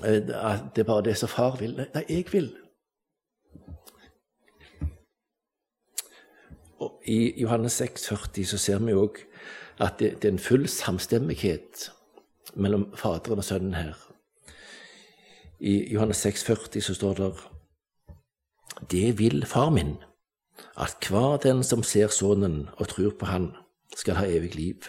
Eh, 0.04 0.22
det 0.22 0.82
er 0.82 0.88
bare 0.88 1.04
det 1.10 1.16
som 1.18 1.28
far 1.28 1.58
vil. 1.60 1.76
Nei, 1.94 2.04
jeg 2.08 2.26
vil. 2.32 2.50
Og 6.78 7.02
I 7.10 7.34
Johannes 7.42 7.72
6, 7.72 8.08
40 8.08 8.44
så 8.46 8.58
ser 8.58 8.82
vi 8.86 8.94
òg 8.94 9.18
at 9.82 9.98
det, 9.98 10.22
det, 10.22 10.28
er 10.28 10.32
en 10.36 10.42
full 10.42 10.68
samstemmighet 10.70 11.88
mellom 12.54 12.88
Faderen 12.96 13.42
og 13.42 13.46
Sønnen 13.46 13.74
her. 13.74 13.94
I 15.58 15.92
Johannes 15.92 16.22
6, 16.22 16.44
40 16.44 16.82
så 16.86 16.94
står 16.94 17.18
det 17.18 17.32
det 18.90 19.18
vil 19.18 19.46
far 19.46 19.70
min, 19.74 19.96
at 20.78 21.08
hver 21.10 21.36
den 21.42 21.64
som 21.64 21.82
ser 21.82 22.08
Sønnen 22.14 22.68
og 22.78 22.88
tror 22.88 23.16
på 23.18 23.26
Han, 23.26 23.52
skal 23.96 24.14
ha 24.14 24.26
evig 24.26 24.54
liv, 24.54 24.84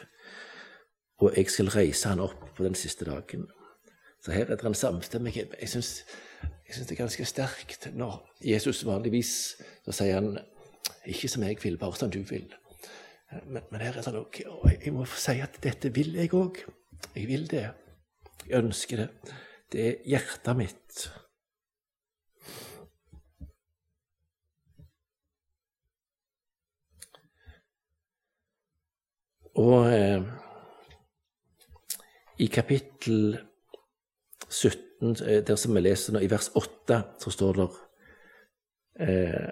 og 1.20 1.34
jeg 1.38 1.50
skal 1.50 1.72
reise 1.74 2.10
han 2.10 2.20
opp 2.20 2.56
på 2.56 2.64
den 2.64 2.76
siste 2.76 3.06
dagen. 3.08 3.48
Så 4.24 4.32
her 4.32 4.52
er 4.52 4.56
det 4.60 4.68
en 4.68 4.76
samstemmighet. 4.76 5.56
Jeg 5.62 5.70
syns, 5.70 6.04
det 6.68 6.92
er 6.92 6.96
ganske 6.96 7.26
sterkt 7.26 7.88
når 7.96 8.20
Jesus 8.46 8.86
vanligvis 8.86 9.32
så 9.86 9.96
sier 9.96 10.20
han 10.20 10.38
ikke 11.08 11.30
som 11.32 11.44
jeg 11.44 11.58
vil, 11.64 11.78
bare 11.80 11.96
som 11.96 12.12
du 12.12 12.22
vil. 12.28 12.48
Men, 13.46 13.64
men 13.72 13.82
her 13.82 13.98
er 13.98 14.06
det 14.06 14.14
noe 14.14 14.46
og 14.50 14.72
Jeg 14.74 14.94
må 14.94 15.06
si 15.06 15.38
at 15.42 15.60
dette 15.64 15.94
vil 15.96 16.16
jeg 16.18 16.34
òg. 16.34 16.64
Jeg 17.16 17.28
vil 17.30 17.48
det. 17.50 17.68
Jeg 18.48 18.64
ønsker 18.64 19.04
det. 19.04 19.10
Det 19.72 19.86
er 19.86 20.00
hjertet 20.06 20.58
mitt. 20.58 21.10
Og 29.60 29.94
eh, 29.94 30.22
i 32.40 32.46
kapittel 32.48 33.40
17, 34.50 35.16
eh, 35.28 35.42
der 35.48 35.56
som 35.60 35.76
vi 35.76 35.82
leser 35.84 36.16
nå, 36.16 36.22
i 36.24 36.30
vers 36.32 36.48
8, 36.56 37.02
så 37.20 37.34
står 37.34 37.58
det 37.58 37.66
eh, 39.04 39.50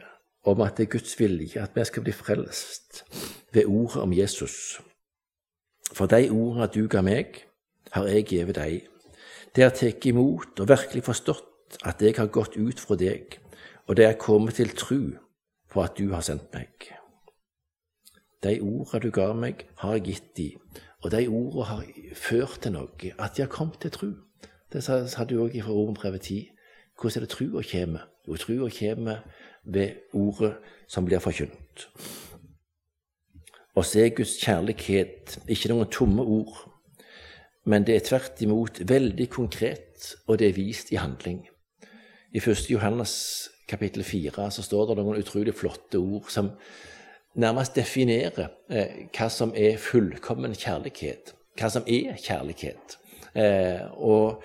om 0.48 0.62
at 0.64 0.78
det 0.78 0.88
er 0.88 0.94
Guds 0.96 1.18
vilje 1.20 1.60
at 1.60 1.76
vi 1.76 1.84
skal 1.90 2.06
bli 2.06 2.16
frelst 2.16 3.04
ved 3.52 3.66
ordet 3.66 4.02
om 4.02 4.14
Jesus. 4.16 4.80
For 5.92 6.08
de 6.08 6.30
ordene 6.32 6.70
du 6.72 6.88
ga 6.88 7.04
meg, 7.04 7.44
har 7.92 8.08
jeg 8.08 8.28
gitt 8.30 8.56
deg. 8.56 8.88
Det 9.56 9.64
har 9.64 9.76
tatt 9.76 10.06
imot 10.08 10.60
og 10.60 10.70
virkelig 10.70 11.04
forstått 11.04 11.82
at 11.84 12.02
jeg 12.04 12.16
har 12.16 12.32
gått 12.32 12.56
ut 12.56 12.80
fra 12.80 12.96
deg, 12.96 13.42
og 13.88 14.00
det 14.00 14.08
er 14.08 14.22
kommet 14.22 14.56
til 14.56 14.72
tru 14.72 15.02
på 15.68 15.84
at 15.84 16.00
du 16.00 16.14
har 16.14 16.24
sendt 16.24 16.48
meg. 16.56 16.97
De 18.44 18.60
ordene 18.62 19.02
du 19.02 19.10
ga 19.12 19.32
meg, 19.34 19.66
har 19.82 19.98
jeg 19.98 20.04
gitt 20.06 20.30
de, 20.38 20.52
og 21.04 21.12
de 21.12 21.24
ordene 21.28 21.66
har 21.66 21.84
ført 22.14 22.60
til 22.62 22.76
noe, 22.76 23.12
at 23.18 23.38
de 23.38 23.44
har 23.46 23.50
kommet 23.50 23.80
til 23.82 23.92
tru. 23.92 24.12
Det 24.74 24.84
sa 24.84 25.26
du 25.26 25.40
òg 25.42 25.56
fra 25.64 25.74
Romerbrevet 25.74 26.22
10. 26.22 26.50
Hvordan 26.98 27.22
er 27.22 27.26
det 27.26 27.30
trua 27.30 27.64
kommer? 27.72 28.08
Jo, 28.28 28.36
trua 28.36 28.70
kommer 28.70 29.18
ved 29.66 29.90
ordet 30.14 30.56
som 30.88 31.06
blir 31.06 31.20
forkynt. 31.20 31.88
Så 33.78 34.00
er 34.02 34.10
Guds 34.10 34.40
kjærlighet 34.42 35.38
ikke 35.48 35.70
noen 35.70 35.90
tomme 35.94 36.24
ord, 36.26 36.64
men 37.66 37.86
det 37.86 37.96
er 37.96 38.06
tvert 38.06 38.42
imot 38.42 38.82
veldig 38.90 39.30
konkret, 39.30 40.16
og 40.28 40.40
det 40.40 40.50
er 40.50 40.58
vist 40.58 40.92
i 40.92 40.98
handling. 40.98 41.46
I 42.34 42.42
1. 42.42 42.72
Johannes 42.72 43.14
kapittel 43.70 44.04
4 44.04 44.52
så 44.52 44.64
står 44.64 44.90
det 44.90 44.98
noen 45.04 45.22
utrolig 45.22 45.54
flotte 45.56 46.00
ord 46.00 46.30
som 46.34 46.52
nærmest 47.38 47.76
definere 47.78 48.50
eh, 48.70 49.08
hva 49.14 49.30
som 49.32 49.54
er 49.56 49.78
fullkommen 49.82 50.56
kjærlighet. 50.58 51.34
Hva 51.58 51.70
som 51.74 51.86
er 51.88 52.18
kjærlighet. 52.22 52.98
Eh, 53.38 53.84
og 53.98 54.44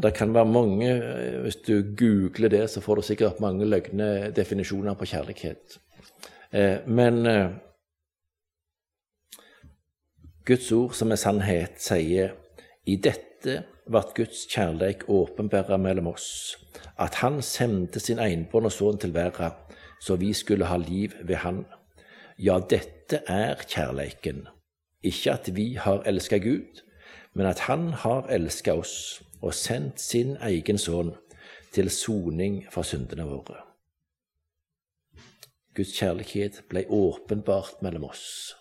det 0.00 0.14
kan 0.16 0.32
være 0.34 0.48
mange 0.48 0.90
eh, 0.90 1.40
Hvis 1.42 1.60
du 1.66 1.82
googler 1.96 2.48
det, 2.48 2.70
så 2.70 2.80
får 2.80 2.94
du 2.94 3.02
sikkert 3.02 3.40
mange 3.40 3.68
løgne 3.68 4.30
definisjoner 4.36 4.94
på 4.94 5.04
kjærlighet. 5.04 5.80
Men 6.86 7.22
Guds 10.46 10.72
ord, 10.72 10.96
som 10.98 11.12
er 11.12 11.20
sannhet, 11.20 11.76
sier 11.78 12.32
i 12.90 12.96
dette 12.98 13.60
ble 13.86 14.02
Guds 14.16 14.48
kjærleik 14.50 15.04
åpenbæra 15.06 15.78
mellom 15.78 16.08
oss, 16.10 16.56
at 16.98 17.20
Han 17.22 17.38
sendte 17.42 18.00
sin 18.00 18.18
enbårne 18.18 18.70
sønn 18.70 18.98
til 18.98 19.14
verden, 19.14 19.54
så 20.02 20.16
vi 20.16 20.32
skulle 20.32 20.66
ha 20.66 20.76
liv 20.76 21.14
ved 21.22 21.36
Han. 21.44 21.64
Ja, 22.40 22.54
dette 22.56 23.18
er 23.28 23.58
kjærleiken. 23.68 24.46
Ikke 25.04 25.32
at 25.34 25.48
vi 25.52 25.74
har 25.76 26.06
elska 26.08 26.38
Gud, 26.40 26.80
men 27.36 27.46
at 27.46 27.58
Han 27.68 27.92
har 27.92 28.30
elska 28.32 28.72
oss 28.80 29.22
og 29.42 29.52
sendt 29.54 30.00
sin 30.00 30.38
egen 30.40 30.78
sønn 30.78 31.10
til 31.72 31.90
soning 31.90 32.62
for 32.72 32.82
syndene 32.82 33.26
våre. 33.28 33.58
Guds 35.76 35.92
kjærlighet 35.98 36.62
ble 36.70 36.86
åpenbart 36.88 37.82
mellom 37.82 38.08
oss. 38.08 38.54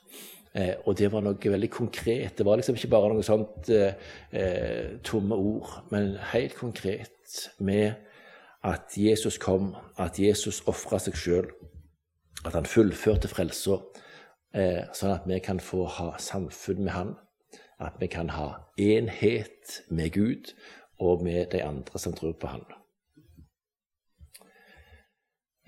Eh, 0.54 0.76
og 0.84 0.98
det 1.00 1.12
var 1.14 1.24
noe 1.24 1.40
veldig 1.40 1.72
konkret. 1.72 2.36
Det 2.38 2.46
var 2.46 2.60
liksom 2.60 2.76
ikke 2.76 2.92
bare 2.92 3.14
noe 3.14 3.24
sånt 3.24 3.72
eh, 3.72 3.96
eh 4.34 5.00
tomme 5.04 5.36
ord, 5.36 5.86
men 5.92 6.18
helt 6.34 6.56
konkret 6.56 7.48
med 7.60 7.94
at 8.64 8.92
Jesus 8.98 9.38
kom, 9.38 9.76
at 9.98 10.20
Jesus 10.20 10.64
ofra 10.68 11.00
seg 11.00 11.16
sjøl 11.16 11.52
at 12.46 12.56
han 12.56 12.68
fullførte 12.68 13.30
frelsa, 13.32 13.80
eh, 14.54 14.86
sånn 14.96 15.16
at 15.16 15.28
vi 15.28 15.40
kan 15.44 15.60
få 15.60 15.86
ha 15.98 16.12
samfunn 16.18 16.84
med 16.84 16.94
han. 16.94 17.16
At 17.80 18.00
vi 18.00 18.08
kan 18.12 18.30
ha 18.36 18.66
enhet 18.78 19.82
med 19.90 20.12
Gud 20.14 20.54
og 21.00 21.24
med 21.24 21.52
de 21.52 21.64
andre 21.64 22.00
som 22.00 22.14
tror 22.14 22.34
på 22.40 22.48
han. 22.52 22.66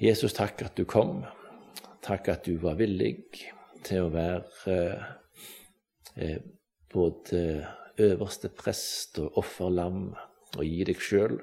Jesus, 0.02 0.34
takk 0.34 0.62
at 0.66 0.76
du 0.78 0.84
kom. 0.86 1.24
Takk 2.02 2.28
at 2.34 2.46
du 2.46 2.58
var 2.58 2.80
villig 2.80 3.16
til 3.86 4.08
å 4.08 4.12
være 4.12 4.78
eh, 6.18 6.42
både 6.92 7.42
øverste 8.02 8.50
prest 8.50 9.20
og 9.22 9.38
offerlam 9.38 10.12
og 10.58 10.64
gi 10.66 10.84
deg 10.90 11.02
sjøl. 11.02 11.38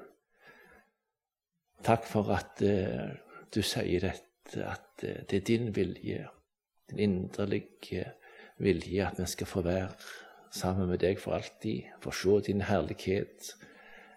Takk 1.87 2.05
for 2.05 2.33
at 2.35 2.61
eh, 2.65 3.15
du 3.53 3.61
sier 3.63 4.03
dette 4.03 4.28
at 4.57 5.03
eh, 5.03 5.23
det 5.29 5.37
er 5.37 5.45
din 5.47 5.75
vilje, 5.75 6.27
din 6.89 6.99
inderlige 6.99 8.05
vilje, 8.59 9.07
at 9.07 9.19
vi 9.19 9.25
skal 9.25 9.47
få 9.47 9.61
være 9.61 9.89
sammen 10.51 10.89
med 10.89 10.99
deg 10.99 11.19
for 11.19 11.37
alltid, 11.37 11.89
få 12.01 12.11
se 12.11 12.39
din 12.51 12.61
herlighet. 12.61 13.53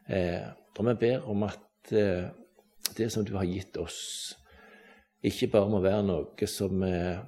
Eh, 0.09 0.49
og 0.79 0.87
vi 0.87 0.95
ber 0.95 1.29
om 1.29 1.43
at 1.43 1.93
eh, 1.93 2.31
det 2.97 3.13
som 3.13 3.25
du 3.25 3.37
har 3.37 3.45
gitt 3.45 3.77
oss, 3.77 4.35
ikke 5.23 5.53
bare 5.53 5.71
må 5.71 5.81
være 5.81 6.03
noe 6.07 6.49
som, 6.51 6.83
eh, 6.83 7.21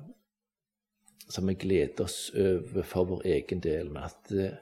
som 1.29 1.49
vi 1.49 1.55
gleder 1.55 2.05
oss 2.05 2.31
over 2.35 2.83
for 2.83 3.11
vår 3.13 3.27
egen 3.37 3.61
del, 3.63 3.91
men 3.91 4.09
at 4.09 4.33
eh, 4.33 4.57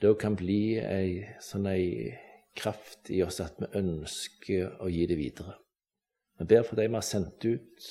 det 0.00 0.10
òg 0.10 0.18
kan 0.20 0.36
bli 0.36 0.76
ei 0.82 1.22
sånn 1.40 1.68
ei 1.70 2.12
kraft 2.56 3.10
i 3.12 3.22
oss 3.24 3.40
at 3.40 3.56
vi 3.60 3.70
ønsker 3.80 4.82
å 4.84 4.90
gi 4.92 5.06
det 5.08 5.16
videre. 5.16 5.56
Vi 6.38 6.44
ber 6.44 6.66
for 6.66 6.76
dem 6.76 6.92
vi 6.92 6.98
har 6.98 7.06
sendt 7.06 7.44
ut, 7.44 7.86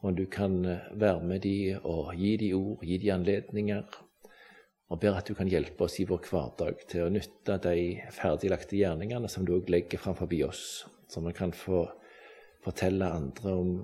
om 0.00 0.14
du 0.14 0.26
kan 0.26 0.64
eh, 0.64 0.90
være 0.92 1.22
med 1.22 1.42
dem 1.42 1.84
og 1.86 2.14
gi 2.18 2.36
dem 2.36 2.58
ord, 2.58 2.84
gi 2.86 2.98
dem 3.02 3.14
anledninger. 3.18 3.98
Og 4.88 5.00
ber 5.00 5.18
at 5.18 5.28
du 5.28 5.34
kan 5.36 5.50
hjelpe 5.50 5.84
oss 5.84 5.98
i 6.00 6.06
vår 6.08 6.24
hverdag 6.30 6.86
til 6.88 7.04
å 7.04 7.12
nytte 7.12 7.58
de 7.66 7.98
ferdiglagte 8.14 8.78
gjerningene 8.78 9.28
som 9.28 9.44
du 9.44 9.52
òg 9.58 9.68
legger 9.68 10.00
framfor 10.00 10.32
oss, 10.46 10.86
så 11.08 11.20
vi 11.20 11.34
kan 11.36 11.52
få 11.52 11.84
fortelle 12.64 13.10
andre 13.12 13.52
om 13.52 13.74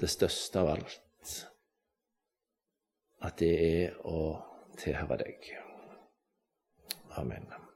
det 0.00 0.10
største 0.10 0.58
av 0.58 0.74
alt. 0.74 1.38
At 3.22 3.38
det 3.38 3.54
er 3.62 3.96
å 4.06 4.18
tilhøre 4.78 5.22
deg. 5.22 5.48
Amen. 7.18 7.67